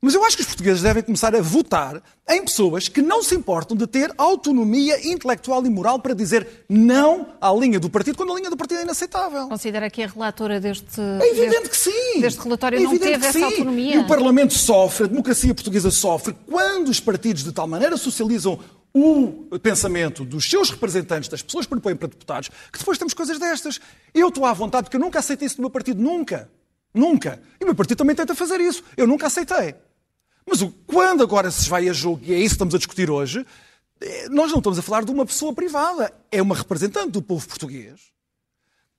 Mas 0.04 0.14
eu 0.14 0.24
acho 0.24 0.36
que 0.36 0.42
os 0.42 0.48
portugueses 0.48 0.82
devem 0.82 1.00
começar 1.00 1.32
a 1.32 1.40
votar 1.40 2.02
em 2.28 2.44
pessoas 2.44 2.88
que 2.88 3.00
não 3.00 3.22
se 3.22 3.36
importam 3.36 3.76
de 3.76 3.86
ter 3.86 4.12
autonomia 4.18 4.98
intelectual 5.08 5.64
e 5.64 5.70
moral 5.70 6.00
para 6.00 6.12
dizer 6.12 6.64
não 6.68 7.28
à 7.40 7.52
linha 7.52 7.78
do 7.78 7.88
partido, 7.88 8.16
quando 8.16 8.32
a 8.32 8.34
linha 8.34 8.50
do 8.50 8.56
partido 8.56 8.80
é 8.80 8.82
inaceitável. 8.82 9.46
Considera 9.46 9.88
que 9.88 10.02
a 10.02 10.08
relatora 10.08 10.58
deste, 10.58 11.00
é 11.00 11.30
evidente 11.30 11.50
deste, 11.50 11.68
que 11.68 11.76
sim. 11.76 12.20
deste 12.20 12.40
relatório 12.40 12.80
é 12.80 12.82
não 12.82 12.98
teve 12.98 13.24
essa 13.24 13.44
autonomia? 13.44 13.94
E 13.94 13.98
o 13.98 14.06
Parlamento 14.08 14.54
sofre, 14.54 15.04
a 15.04 15.06
democracia 15.06 15.54
portuguesa 15.54 15.92
sofre, 15.92 16.34
quando 16.50 16.88
os 16.88 16.98
partidos 16.98 17.44
de 17.44 17.52
tal 17.52 17.68
maneira 17.68 17.96
socializam 17.96 18.58
o 18.92 19.56
pensamento 19.62 20.24
dos 20.24 20.50
seus 20.50 20.68
representantes, 20.68 21.28
das 21.28 21.42
pessoas 21.42 21.64
que 21.64 21.70
propõem 21.70 21.94
para 21.94 22.08
deputados, 22.08 22.50
que 22.72 22.78
depois 22.78 22.98
temos 22.98 23.14
coisas 23.14 23.38
destas. 23.38 23.80
Eu 24.12 24.28
estou 24.28 24.46
à 24.46 24.52
vontade 24.52 24.86
porque 24.86 24.96
eu 24.96 25.00
nunca 25.00 25.20
aceitei 25.20 25.46
isso 25.46 25.58
do 25.58 25.62
meu 25.62 25.70
partido, 25.70 26.02
nunca. 26.02 26.50
Nunca. 26.92 27.40
E 27.60 27.62
o 27.62 27.66
meu 27.66 27.74
partido 27.76 27.98
também 27.98 28.16
tenta 28.16 28.34
fazer 28.34 28.60
isso. 28.60 28.82
Eu 28.96 29.06
nunca 29.06 29.28
aceitei. 29.28 29.76
Mas 30.46 30.60
quando 30.86 31.22
agora 31.22 31.50
se 31.50 31.68
vai 31.68 31.88
a 31.88 31.92
jogo, 31.92 32.22
e 32.24 32.32
é 32.32 32.38
isso 32.38 32.50
que 32.50 32.54
estamos 32.54 32.74
a 32.74 32.78
discutir 32.78 33.10
hoje, 33.10 33.46
eh, 34.00 34.28
nós 34.28 34.50
não 34.50 34.58
estamos 34.58 34.78
a 34.78 34.82
falar 34.82 35.04
de 35.04 35.10
uma 35.10 35.24
pessoa 35.24 35.52
privada. 35.52 36.12
É 36.30 36.42
uma 36.42 36.54
representante 36.54 37.10
do 37.10 37.22
povo 37.22 37.46
português, 37.46 38.00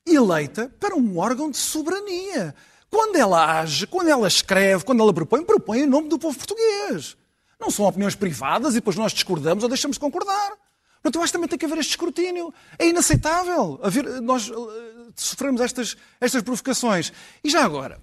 eleita 0.06 0.74
para 0.80 0.96
um 0.96 1.18
órgão 1.18 1.50
de 1.50 1.58
soberania. 1.58 2.56
Quando 2.90 3.16
ela 3.16 3.60
age, 3.60 3.88
quando 3.88 4.10
ela 4.10 4.28
escreve, 4.28 4.84
quando 4.84 5.02
ela 5.02 5.14
propõe, 5.14 5.44
propõe 5.44 5.80
em 5.80 5.88
nome 5.88 6.10
do 6.10 6.20
povo 6.20 6.38
português. 6.38 7.18
Não 7.60 7.72
são 7.72 7.86
opiniões 7.86 8.14
privadas 8.16 8.74
e 8.74 8.76
depois 8.76 8.96
nós 8.96 9.14
discordamos 9.14 9.64
ou 9.64 9.70
deixamos 9.70 9.96
de 9.96 10.00
concordar. 10.00 10.54
Portanto, 11.02 11.16
eu 11.16 11.24
acho 11.24 11.32
que 11.32 11.38
também 11.38 11.50
tem 11.50 11.60
que 11.60 11.66
haver 11.66 11.80
este 11.80 11.92
escrutínio. 11.92 12.54
É 12.78 12.88
inaceitável 12.88 13.80
haver, 13.84 14.22
nós 14.22 14.50
uh, 14.50 14.72
sofremos 15.16 15.60
estas, 15.60 15.98
estas 16.20 16.42
provocações. 16.42 17.12
E 17.44 17.50
já 17.50 17.64
agora, 17.64 18.00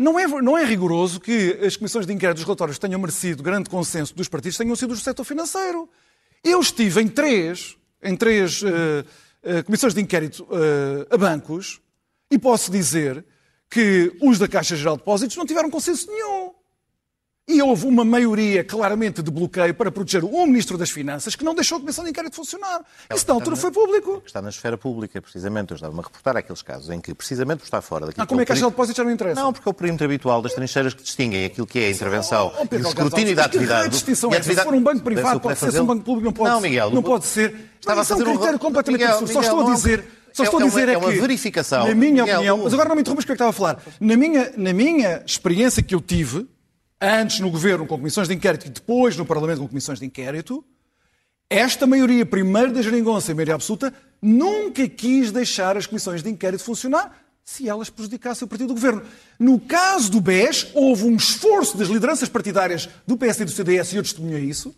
não 0.00 0.18
é, 0.18 0.26
não 0.26 0.56
é 0.56 0.64
rigoroso 0.64 1.20
que 1.20 1.58
as 1.62 1.76
comissões 1.76 2.06
de 2.06 2.12
inquérito 2.14 2.36
dos 2.36 2.44
relatórios 2.44 2.78
tenham 2.78 2.98
merecido 2.98 3.42
grande 3.42 3.68
consenso 3.68 4.16
dos 4.16 4.28
partidos 4.28 4.56
tenham 4.56 4.74
sido 4.74 4.94
do 4.94 4.96
setor 4.96 5.24
financeiro. 5.24 5.86
Eu 6.42 6.58
estive 6.58 7.02
em 7.02 7.06
três, 7.06 7.76
em 8.02 8.16
três 8.16 8.62
uh, 8.62 8.66
uh, 8.66 9.64
comissões 9.64 9.92
de 9.92 10.00
inquérito 10.00 10.44
uh, 10.44 11.06
a 11.14 11.18
bancos 11.18 11.82
e 12.30 12.38
posso 12.38 12.70
dizer 12.70 13.22
que 13.68 14.10
os 14.22 14.38
da 14.38 14.48
Caixa 14.48 14.74
Geral 14.74 14.94
de 14.94 15.00
Depósitos 15.00 15.36
não 15.36 15.44
tiveram 15.44 15.68
consenso 15.68 16.10
nenhum. 16.10 16.54
E 17.48 17.60
houve 17.60 17.86
uma 17.86 18.04
maioria 18.04 18.62
claramente 18.62 19.22
de 19.22 19.30
bloqueio 19.30 19.74
para 19.74 19.90
proteger 19.90 20.24
o 20.24 20.46
Ministro 20.46 20.78
das 20.78 20.90
Finanças 20.90 21.34
que 21.34 21.44
não 21.44 21.52
deixou 21.52 21.78
a 21.78 21.80
Comissão 21.80 22.04
de 22.04 22.10
Inquérito 22.10 22.36
funcionar. 22.36 22.80
É 23.08 23.14
Isso 23.14 23.26
na 23.26 23.34
altura 23.34 23.56
foi 23.56 23.72
público. 23.72 24.22
Está 24.24 24.40
na 24.40 24.50
esfera 24.50 24.78
pública, 24.78 25.20
precisamente. 25.20 25.72
Eu 25.72 25.74
estava-me 25.74 25.98
a 25.98 26.02
reportar 26.02 26.36
aqueles 26.36 26.62
casos 26.62 26.90
em 26.90 27.00
que, 27.00 27.12
precisamente 27.12 27.58
por 27.58 27.64
estar 27.64 27.80
fora 27.80 28.06
daquilo 28.06 28.22
ah, 28.22 28.26
como 28.26 28.40
é 28.40 28.44
que 28.44 28.52
a 28.52 28.54
Caixa 28.54 28.64
de 28.64 28.70
Depósitos 28.70 28.96
já 28.96 29.04
não 29.04 29.10
interessa? 29.10 29.40
Não, 29.40 29.52
porque 29.52 29.68
é 29.68 29.70
o 29.70 29.74
perímetro 29.74 30.04
habitual 30.04 30.40
das 30.42 30.54
trincheiras 30.54 30.94
que 30.94 31.02
distinguem 31.02 31.44
aquilo 31.44 31.66
que 31.66 31.80
é 31.80 31.86
a 31.86 31.90
intervenção 31.90 32.52
oh, 32.54 32.62
oh, 32.62 32.74
e 32.74 32.78
o 32.78 32.86
escrutínio 32.86 33.34
da 33.34 33.44
atividade. 33.46 33.84
Que 33.84 33.90
distinção 33.90 34.32
é 34.32 34.36
essa? 34.36 34.54
Se 34.54 34.62
for 34.62 34.74
um 34.74 34.82
banco 34.82 35.02
privado, 35.02 35.40
pode 35.40 35.58
ser. 35.58 35.72
Se 35.72 35.80
um 35.80 35.86
banco 35.86 36.04
público, 36.04 36.26
não 36.26 36.32
pode, 36.32 36.50
não, 36.50 36.60
Miguel, 36.60 36.90
não 36.90 37.02
pode 37.02 37.26
ser. 37.26 37.70
Estava 37.80 38.02
a 38.02 38.04
fazer 38.04 38.28
um 38.28 38.36
critério 38.36 38.58
completamente 38.58 39.04
absurdo. 39.04 39.32
Só 39.32 39.40
estou 39.40 39.68
a 39.68 39.74
dizer... 39.74 40.04
Só 40.32 40.44
estou 40.44 40.60
é, 40.60 40.62
a 40.62 40.66
dizer 40.66 40.88
é, 40.88 40.92
é, 40.92 40.96
uma, 40.96 41.10
que, 41.10 41.20
verificação. 41.20 41.88
na 41.88 41.92
minha 41.94 42.22
opinião, 42.22 42.58
mas 42.58 42.72
agora 42.72 42.88
não 42.88 42.94
me 42.94 43.00
interrompas 43.00 43.24
que 43.24 43.32
é 43.32 43.34
que 43.34 43.42
estava 43.42 43.50
a 43.50 43.52
falar. 43.52 43.82
Na 43.98 44.16
minha, 44.16 44.52
na 44.56 44.72
minha 44.72 45.24
experiência 45.26 45.82
que 45.82 45.92
eu 45.92 46.00
tive, 46.00 46.46
antes 47.00 47.40
no 47.40 47.50
governo 47.50 47.86
com 47.86 47.96
comissões 47.96 48.28
de 48.28 48.34
inquérito 48.34 48.66
e 48.66 48.70
depois 48.70 49.16
no 49.16 49.24
Parlamento 49.24 49.60
com 49.60 49.68
comissões 49.68 49.98
de 49.98 50.06
inquérito, 50.06 50.64
esta 51.48 51.86
maioria, 51.86 52.24
primeiro 52.24 52.72
da 52.72 52.82
geringonça 52.82 53.32
e 53.32 53.34
maioria 53.34 53.54
absoluta, 53.54 53.92
nunca 54.22 54.88
quis 54.88 55.32
deixar 55.32 55.76
as 55.76 55.86
comissões 55.86 56.22
de 56.22 56.30
inquérito 56.30 56.62
funcionar 56.62 57.20
se 57.42 57.68
elas 57.68 57.90
prejudicassem 57.90 58.46
o 58.46 58.48
partido 58.48 58.68
do 58.68 58.74
governo. 58.74 59.02
No 59.36 59.58
caso 59.58 60.10
do 60.12 60.20
BES, 60.20 60.68
houve 60.74 61.04
um 61.04 61.16
esforço 61.16 61.76
das 61.76 61.88
lideranças 61.88 62.28
partidárias 62.28 62.88
do 63.04 63.16
PSD 63.16 63.42
e 63.42 63.46
do 63.46 63.50
CDS, 63.50 63.92
e 63.92 63.96
eu 63.96 64.02
testemunhei 64.04 64.44
isso, 64.44 64.72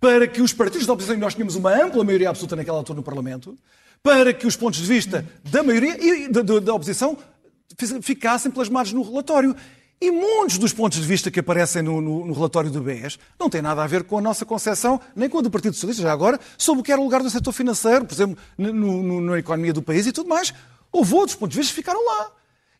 para 0.00 0.28
que 0.28 0.40
os 0.40 0.52
partidos 0.52 0.86
da 0.86 0.92
oposição, 0.92 1.16
e 1.16 1.18
nós 1.18 1.34
tínhamos 1.34 1.56
uma 1.56 1.74
ampla 1.74 2.04
maioria 2.04 2.28
absoluta 2.28 2.54
naquela 2.54 2.78
altura 2.78 2.98
no 2.98 3.02
Parlamento, 3.02 3.58
para 4.00 4.32
que 4.32 4.46
os 4.46 4.54
pontos 4.54 4.78
de 4.78 4.86
vista 4.86 5.26
da 5.42 5.64
maioria 5.64 5.96
e 6.00 6.28
da, 6.28 6.42
da, 6.42 6.60
da 6.60 6.74
oposição 6.74 7.18
ficassem 8.02 8.52
plasmados 8.52 8.92
no 8.92 9.02
relatório. 9.02 9.56
E 10.00 10.10
muitos 10.10 10.58
dos 10.58 10.72
pontos 10.72 11.00
de 11.00 11.06
vista 11.06 11.30
que 11.30 11.40
aparecem 11.40 11.82
no, 11.82 12.00
no, 12.00 12.26
no, 12.26 12.34
relatório 12.34 12.70
do 12.70 12.80
BES 12.82 13.18
não 13.38 13.48
têm 13.48 13.62
nada 13.62 13.82
a 13.82 13.86
ver 13.86 14.04
com 14.04 14.18
a 14.18 14.20
nossa 14.20 14.44
concepção, 14.44 15.00
nem 15.14 15.28
com 15.28 15.38
a 15.38 15.42
do 15.42 15.50
Partido 15.50 15.74
Socialista, 15.74 16.02
já 16.02 16.12
agora, 16.12 16.38
sobre 16.58 16.80
o 16.80 16.84
que 16.84 16.92
era 16.92 17.00
o 17.00 17.04
lugar 17.04 17.22
do 17.22 17.30
setor 17.30 17.52
financeiro, 17.52 18.04
por 18.04 18.12
exemplo, 18.12 18.36
no, 18.58 19.20
na 19.20 19.38
economia 19.38 19.72
do 19.72 19.82
país 19.82 20.06
e 20.06 20.12
tudo 20.12 20.28
mais. 20.28 20.52
Houve 20.92 21.14
outros 21.14 21.36
pontos 21.36 21.54
de 21.54 21.60
vista 21.60 21.72
que 21.72 21.80
ficaram 21.80 22.04
lá. 22.04 22.30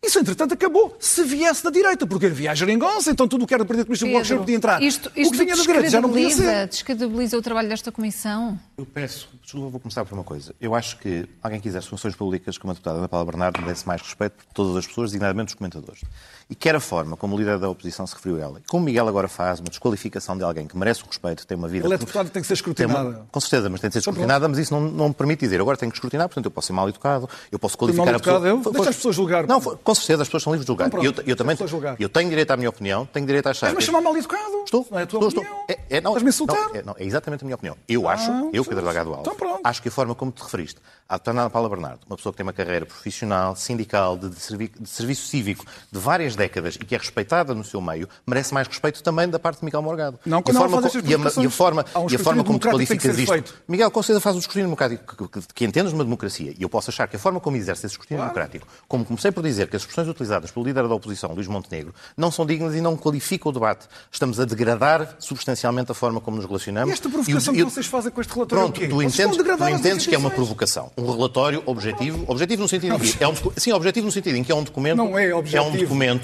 Isso, 0.05 0.19
entretanto, 0.19 0.53
acabou. 0.53 0.95
Se 1.01 1.25
viesse 1.25 1.65
da 1.65 1.71
direita, 1.71 2.07
porque 2.07 2.27
havia 2.27 2.51
a 2.53 2.55
geringonça, 2.55 3.11
então 3.11 3.27
tudo 3.27 3.45
o 3.45 3.47
que 3.47 3.55
era 3.55 3.65
do 3.65 3.67
Partido 3.67 3.87
Comunista 3.87 4.07
Bloco 4.07 4.25
já 4.25 4.37
podia 4.37 4.57
entrar. 4.57 4.83
Isto, 4.83 5.09
o 5.09 5.13
que 5.13 5.37
vinha 5.39 5.57
da 5.57 5.63
direita 5.63 5.91
já 5.91 6.01
não 6.01 6.11
podia 6.11 6.31
ser. 6.31 6.69
Descredibiliza 6.69 7.39
o 7.39 7.43
trabalho 7.43 7.69
desta 7.69 7.91
Comissão? 7.91 8.59
Eu 8.77 8.85
peço, 8.85 9.31
desculpa, 9.43 9.71
vou 9.71 9.81
começar 9.81 10.05
por 10.05 10.15
uma 10.15 10.25
coisa. 10.25 10.55
Eu 10.61 10.75
acho 10.75 10.99
que 10.99 11.27
alguém 11.43 11.59
que 11.59 11.69
exerce 11.69 11.89
funções 11.89 12.15
públicas 12.15 12.59
como 12.59 12.73
a 12.73 12.75
deputada 12.75 12.99
Ana 12.99 13.09
Paula 13.09 13.25
Bernardo 13.25 13.63
merece 13.63 13.87
mais 13.87 14.03
respeito 14.03 14.33
por 14.33 14.53
todas 14.53 14.77
as 14.77 14.87
pessoas, 14.87 15.11
designadamente 15.11 15.49
os 15.49 15.55
comentadores. 15.55 16.03
E 16.49 16.55
quer 16.55 16.75
a 16.75 16.81
forma 16.81 17.17
como 17.17 17.35
o 17.35 17.39
líder 17.39 17.59
da 17.59 17.69
oposição 17.69 18.07
se 18.07 18.15
referiu 18.15 18.39
a 18.39 18.45
ela, 18.45 18.61
como 18.69 18.85
Miguel 18.85 19.09
agora 19.09 19.29
faz, 19.29 19.61
uma 19.61 19.69
desqualificação 19.69 20.37
de 20.37 20.45
alguém 20.45 20.67
que 20.67 20.77
merece 20.77 21.03
o 21.03 21.07
respeito, 21.07 21.47
tem 21.47 21.57
uma 21.57 21.69
vida... 21.69 21.87
Ele 21.87 21.95
é 21.95 21.99
deputado 21.99 22.29
tem 22.31 22.43
que 22.43 22.49
ser 22.49 22.55
escrutinado. 22.55 23.09
Uma, 23.09 23.27
com 23.31 23.41
certeza, 23.41 23.71
mas 23.71 23.81
tem 23.81 23.89
de 23.89 23.95
ser 23.95 24.01
escrutinada, 24.01 24.49
mas 24.49 24.59
isso 24.59 24.75
não, 24.75 24.81
não 24.81 25.09
me 25.09 25.15
permite 25.15 25.41
dizer. 25.41 25.61
Agora 25.61 25.77
tenho 25.77 25.91
que 25.91 25.97
escrutinar, 25.97 26.29
portanto 26.29 26.45
eu 26.45 26.51
posso 26.51 26.67
ser 26.67 26.73
mal 26.73 26.89
educado, 26.89 27.29
eu 27.51 27.59
posso 27.59 27.79
qualificar 27.79 28.05
mal 28.05 28.15
educado, 28.15 28.37
a 28.37 28.41
pessoa... 28.41 28.65
Eu? 28.65 28.73
Deixa 28.73 28.91
as 28.91 28.97
pessoas 28.97 29.17
julgar. 29.17 29.47
Não, 29.47 29.61
com 29.61 29.95
certeza, 29.95 30.23
as 30.23 30.29
pessoas 30.29 30.43
são 30.43 30.53
livres 30.53 30.67
de 30.67 30.71
julgar. 30.71 30.89
Então, 30.89 31.03
eu, 31.03 31.15
eu 31.27 31.37
também 31.37 31.57
eu 31.99 32.09
tenho 32.09 32.29
direito 32.29 32.51
à 32.51 32.57
minha 32.57 32.69
opinião, 32.69 33.07
tenho 33.07 33.27
direito 33.27 33.47
a 33.47 33.51
achar... 33.51 33.67
Mas, 33.67 33.77
mas 33.77 33.85
chamar 33.85 34.01
mal 34.01 34.17
educado? 34.17 34.63
Estou, 34.65 34.87
não 34.91 34.99
é 34.99 35.03
a 35.03 35.07
tua 35.07 35.27
estou, 35.27 35.43
opinião? 35.43 35.61
Estou. 35.69 35.77
É, 35.91 35.97
é, 35.97 36.01
não, 36.01 36.11
Estás-me 36.11 36.29
insultar? 36.29 36.69
Não, 36.69 36.75
é, 36.75 36.83
não, 36.83 36.97
é 36.99 37.05
exatamente 37.05 37.43
a 37.43 37.45
minha 37.45 37.55
opinião. 37.55 37.77
Eu 37.89 38.09
acho, 38.09 38.31
Ah, 38.31 38.49
eu, 38.53 38.65
sim, 38.65 38.71
Pedro 38.71 38.85
Delgado 38.85 39.11
Alves, 39.11 39.27
então 39.27 39.35
pronto. 39.37 39.61
acho 39.63 39.83
que 39.83 39.89
a 39.89 39.93
forma 39.93 40.15
como 40.15 40.33
te 40.33 40.43
referiste 40.43 40.81
à 41.09 41.17
deputada 41.17 41.51
Paula 41.51 41.69
Bernardo, 41.69 42.01
uma 42.07 42.17
pessoa 42.17 42.33
que 42.33 42.39
tem 42.39 42.45
uma 42.45 42.53
carreira 42.53 42.87
profissional, 42.87 43.55
sindical, 43.57 44.17
de, 44.17 44.31
de, 44.31 44.41
servi 44.41 44.71
de 44.79 44.89
serviço 44.89 45.27
cívico 45.29 45.65
de 45.91 45.99
várias 45.99 46.34
décadas 46.37 46.77
e 46.77 46.85
que 46.85 46.95
é 46.95 46.99
respeitada 46.99 47.55
no 47.55 47.65
seu 47.65 47.81
meio, 47.81 48.09
merece 48.27 48.53
mais 48.55 48.67
respeito 48.69 49.03
também 49.03 49.29
da 49.29 49.39
parte 49.39 49.59
de 49.61 49.65
Miguel 49.65 49.83
Morgado. 49.83 50.19
Não, 50.25 50.39
e 50.39 50.43
a 50.47 50.51
ela 50.51 50.59
forma, 50.61 50.81
co- 50.81 50.87
estas 50.87 51.03
e 51.03 51.15
a, 51.15 51.43
e 51.43 51.47
a 51.47 51.51
forma, 51.51 51.85
um 51.97 52.11
e 52.11 52.15
a 52.15 52.19
forma 52.19 52.45
como 52.45 52.59
tu 52.59 52.69
qualificas 52.69 53.19
isto. 53.19 53.33
feito. 53.33 53.55
Miguel, 53.69 53.91
com 53.91 54.03
certeza 54.03 54.21
faz 54.21 54.37
o 54.37 54.39
escrutínio 54.39 54.67
democrático 54.67 55.17
que, 55.29 55.41
que, 55.41 55.47
que 55.55 55.65
entendes 55.65 55.93
uma 55.93 56.05
democracia. 56.05 56.55
E 56.59 56.63
eu 56.63 56.69
posso 56.69 56.91
achar 56.91 57.07
que 57.09 57.17
a 57.17 57.19
forma 57.19 57.41
como 57.41 57.57
exerce 57.57 57.87
esse 57.87 57.95
escrutínio 57.95 58.23
democrático, 58.23 58.67
como 58.89 59.05
comecei 59.05 59.31
por 59.31 59.43
dizer 59.43 59.69
que 59.69 59.77
as 59.77 59.83
expressões 59.83 60.09
utilizadas 60.09 60.51
pelo 60.51 60.65
líder 60.67 60.87
da 60.89 60.95
oposição, 60.95 61.33
Luís 61.35 61.47
Montenegro, 61.47 61.95
não 62.17 62.31
são 62.31 62.45
dignas 62.47 62.75
e 62.75 62.81
não 62.81 62.97
qualificam 62.97 63.51
o 63.51 63.53
debate. 63.53 63.87
Estamos 64.11 64.39
a 64.41 64.45
degradar 64.45 65.17
substancialmente 65.19 65.91
a 65.91 65.95
forma 65.95 66.21
como 66.21 66.37
nos 66.37 66.47
relacionamos. 66.47 66.91
E 66.91 66.93
esta 66.93 67.09
provocação 67.09 67.53
o- 67.53 67.57
que 67.57 67.65
vocês 67.65 67.87
fazem 67.87 68.11
com 68.11 68.21
este 68.21 68.33
relatório 68.35 68.65
Pronto, 68.65 68.81
é 68.81 68.85
o 68.85 68.89
quê? 68.89 68.95
tu 68.95 69.03
entendes, 69.03 69.37
tu 69.37 69.69
entendes 69.69 70.07
que 70.07 70.15
é 70.15 70.19
uma 70.19 70.31
provocação. 70.31 70.91
Um 70.97 71.11
relatório 71.11 71.63
objetivo, 71.67 72.25
objetivo 72.29 72.63
no 72.63 72.69
sentido 72.69 72.95
em 72.95 72.99
que 72.99 73.23
é 73.23 73.29
um, 73.29 73.35
sim, 73.57 73.73
objetivo 73.73 74.07
no 74.07 74.13
sentido 74.13 74.37
em 74.37 74.45
que 74.45 74.53
é 74.53 74.55
um 74.55 74.63
documento, 74.63 74.97
Não 74.97 75.19
é 75.19 75.35
um 75.35 75.39
objetivo. 75.39 75.65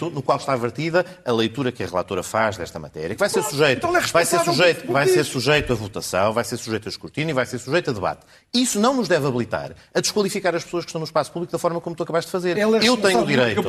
No 0.08 0.22
qual 0.22 0.38
está 0.38 0.54
vertida 0.56 1.04
a 1.24 1.32
leitura 1.32 1.72
que 1.72 1.82
a 1.82 1.86
relatora 1.86 2.22
faz 2.22 2.56
desta 2.56 2.78
matéria, 2.78 3.14
que 3.14 3.20
vai 3.20 3.28
ser 3.28 3.40
Pronto, 3.40 3.50
sujeito, 3.50 3.78
então 3.78 3.96
é 3.96 4.00
vai 4.00 4.24
ser 4.24 4.40
sujeito, 4.40 4.92
vai 4.92 5.06
ser 5.06 5.24
sujeito 5.24 5.72
a 5.72 5.76
votação, 5.76 6.32
vai 6.32 6.44
ser 6.44 6.56
sujeito 6.56 6.88
a 6.88 6.90
escrutínio, 6.90 7.34
vai 7.34 7.44
ser 7.44 7.58
sujeito 7.58 7.90
a 7.90 7.92
debate. 7.92 8.20
Isso 8.54 8.80
não 8.80 8.94
nos 8.94 9.08
deve 9.08 9.26
habilitar 9.26 9.72
a 9.92 10.00
desqualificar 10.00 10.54
as 10.54 10.64
pessoas 10.64 10.84
que 10.84 10.90
estão 10.90 11.00
no 11.00 11.04
espaço 11.04 11.30
público 11.32 11.52
da 11.52 11.58
forma 11.58 11.80
como 11.80 11.94
tu 11.96 12.02
acabaste 12.02 12.28
de 12.28 12.32
fazer. 12.32 12.56
É 12.56 12.62
eu 12.62 12.96
tenho 12.96 13.22
o 13.22 13.26
direito, 13.26 13.60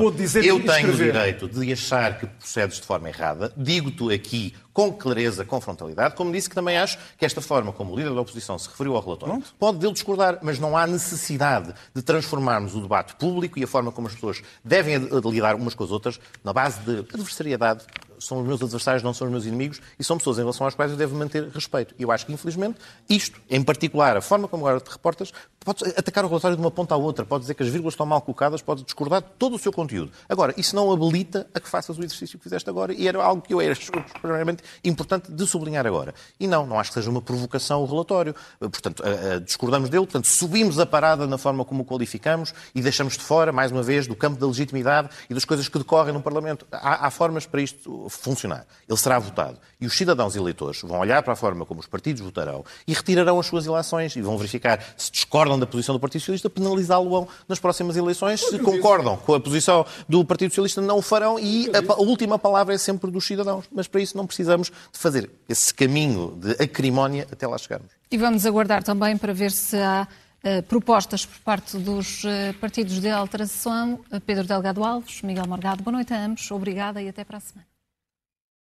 eu 0.43 0.63
tenho 0.63 0.93
o 0.93 0.95
direito 0.95 1.47
de 1.47 1.73
achar 1.73 2.19
que 2.19 2.27
procedes 2.27 2.77
de 2.77 2.85
forma 2.85 3.09
errada. 3.09 3.51
Digo-te 3.57 4.13
aqui 4.13 4.53
com 4.73 4.91
clareza, 4.91 5.43
com 5.43 5.59
frontalidade, 5.59 6.15
como 6.15 6.31
disse 6.31 6.49
que 6.49 6.55
também 6.55 6.77
acho 6.77 6.97
que 7.17 7.25
esta 7.25 7.41
forma 7.41 7.73
como 7.73 7.93
o 7.93 7.97
líder 7.97 8.13
da 8.13 8.21
oposição 8.21 8.57
se 8.57 8.69
referiu 8.69 8.95
ao 8.95 9.01
relatório 9.01 9.43
pode 9.59 9.79
dele 9.79 9.93
discordar, 9.93 10.39
mas 10.41 10.59
não 10.59 10.77
há 10.77 10.87
necessidade 10.87 11.73
de 11.93 12.01
transformarmos 12.01 12.75
o 12.75 12.81
debate 12.81 13.15
público 13.15 13.59
e 13.59 13.63
a 13.63 13.67
forma 13.67 13.91
como 13.91 14.07
as 14.07 14.13
pessoas 14.13 14.41
devem 14.63 14.97
lidar 14.97 15.55
umas 15.55 15.75
com 15.75 15.83
as 15.83 15.91
outras 15.91 16.19
na 16.43 16.53
base 16.53 16.79
de 16.81 16.99
adversariedade. 16.99 17.85
São 18.21 18.39
os 18.41 18.47
meus 18.47 18.61
adversários, 18.61 19.03
não 19.03 19.13
são 19.13 19.27
os 19.27 19.31
meus 19.31 19.45
inimigos, 19.45 19.81
e 19.99 20.03
são 20.03 20.17
pessoas 20.17 20.37
em 20.37 20.41
relação 20.41 20.65
às 20.67 20.75
quais 20.75 20.91
eu 20.91 20.97
devo 20.97 21.15
manter 21.15 21.47
respeito. 21.49 21.93
E 21.97 22.03
eu 22.03 22.11
acho 22.11 22.25
que, 22.25 22.31
infelizmente, 22.33 22.77
isto, 23.09 23.41
em 23.49 23.61
particular, 23.63 24.15
a 24.15 24.21
forma 24.21 24.47
como 24.47 24.65
agora 24.67 24.79
te 24.79 24.89
reportas, 24.91 25.33
pode 25.63 25.83
atacar 25.97 26.23
o 26.25 26.27
relatório 26.27 26.55
de 26.55 26.61
uma 26.63 26.71
ponta 26.71 26.93
à 26.95 26.97
outra, 26.97 27.25
pode 27.25 27.41
dizer 27.41 27.53
que 27.55 27.63
as 27.63 27.69
vírgulas 27.69 27.93
estão 27.93 28.05
mal 28.05 28.21
colocadas, 28.21 28.61
pode 28.61 28.83
discordar 28.83 29.21
de 29.21 29.27
todo 29.37 29.55
o 29.55 29.59
seu 29.59 29.71
conteúdo. 29.71 30.11
Agora, 30.29 30.53
isso 30.57 30.75
não 30.75 30.91
habilita 30.91 31.47
a 31.53 31.59
que 31.59 31.67
faças 31.69 31.97
o 31.97 32.03
exercício 32.03 32.37
que 32.37 32.43
fizeste 32.43 32.69
agora, 32.69 32.93
e 32.93 33.07
era 33.07 33.21
algo 33.23 33.41
que 33.41 33.53
eu 33.53 33.59
acho 33.59 33.91
extremamente 34.15 34.63
importante 34.83 35.31
de 35.31 35.47
sublinhar 35.47 35.85
agora. 35.85 36.13
E 36.39 36.47
não, 36.47 36.65
não 36.65 36.79
acho 36.79 36.91
que 36.91 36.95
seja 36.95 37.09
uma 37.09 37.21
provocação 37.21 37.81
o 37.81 37.85
relatório. 37.85 38.35
Portanto, 38.59 39.03
a- 39.03 39.35
a- 39.35 39.39
discordamos 39.39 39.89
dele, 39.89 40.05
portanto, 40.05 40.27
subimos 40.27 40.79
a 40.79 40.85
parada 40.85 41.25
na 41.27 41.37
forma 41.37 41.63
como 41.65 41.83
o 41.83 41.85
qualificamos 41.85 42.53
e 42.75 42.81
deixamos 42.81 43.17
de 43.17 43.23
fora, 43.23 43.51
mais 43.51 43.71
uma 43.71 43.83
vez, 43.83 44.07
do 44.07 44.15
campo 44.15 44.39
da 44.39 44.47
legitimidade 44.47 45.09
e 45.29 45.33
das 45.33 45.45
coisas 45.45 45.67
que 45.67 45.77
decorrem 45.77 46.13
no 46.13 46.21
Parlamento. 46.21 46.65
Há, 46.71 47.07
há 47.07 47.11
formas 47.11 47.45
para 47.45 47.61
isto 47.61 48.09
funcionar. 48.17 48.65
Ele 48.87 48.97
será 48.97 49.19
votado. 49.19 49.57
E 49.79 49.85
os 49.85 49.97
cidadãos 49.97 50.35
eleitores 50.35 50.81
vão 50.81 50.99
olhar 50.99 51.23
para 51.23 51.33
a 51.33 51.35
forma 51.35 51.65
como 51.65 51.79
os 51.79 51.87
partidos 51.87 52.21
votarão 52.21 52.63
e 52.87 52.93
retirarão 52.93 53.39
as 53.39 53.45
suas 53.45 53.65
ilações 53.65 54.15
e 54.15 54.21
vão 54.21 54.37
verificar 54.37 54.83
se 54.97 55.11
discordam 55.11 55.57
da 55.57 55.65
posição 55.65 55.95
do 55.95 55.99
Partido 55.99 56.21
Socialista, 56.21 56.49
penalizá-lo 56.49 57.27
nas 57.47 57.59
próximas 57.59 57.97
eleições. 57.97 58.41
Se 58.41 58.59
concordam 58.59 59.17
com 59.17 59.33
a 59.33 59.39
posição 59.39 59.85
do 60.07 60.23
Partido 60.23 60.51
Socialista, 60.51 60.81
não 60.81 60.97
o 60.97 61.01
farão 61.01 61.39
e 61.39 61.69
a, 61.73 61.93
a 61.93 62.01
última 62.01 62.37
palavra 62.37 62.75
é 62.75 62.77
sempre 62.77 63.09
dos 63.09 63.25
cidadãos. 63.25 63.65
Mas 63.71 63.87
para 63.87 64.01
isso 64.01 64.15
não 64.15 64.27
precisamos 64.27 64.71
de 64.91 64.99
fazer 64.99 65.29
esse 65.47 65.73
caminho 65.73 66.37
de 66.37 66.51
acrimónia 66.63 67.27
até 67.31 67.47
lá 67.47 67.57
chegarmos. 67.57 67.91
E 68.09 68.17
vamos 68.17 68.45
aguardar 68.45 68.83
também 68.83 69.17
para 69.17 69.33
ver 69.33 69.51
se 69.51 69.77
há 69.77 70.07
eh, 70.43 70.61
propostas 70.61 71.25
por 71.25 71.39
parte 71.39 71.77
dos 71.77 72.25
eh, 72.25 72.53
partidos 72.59 72.99
de 72.99 73.09
alteração. 73.09 73.99
Pedro 74.25 74.45
Delgado 74.45 74.83
Alves, 74.83 75.21
Miguel 75.21 75.47
Morgado, 75.47 75.83
boa 75.83 75.93
noite 75.93 76.13
a 76.13 76.25
ambos, 76.25 76.49
obrigada 76.51 77.01
e 77.01 77.07
até 77.07 77.23
para 77.23 77.37
a 77.37 77.39
semana. 77.39 77.70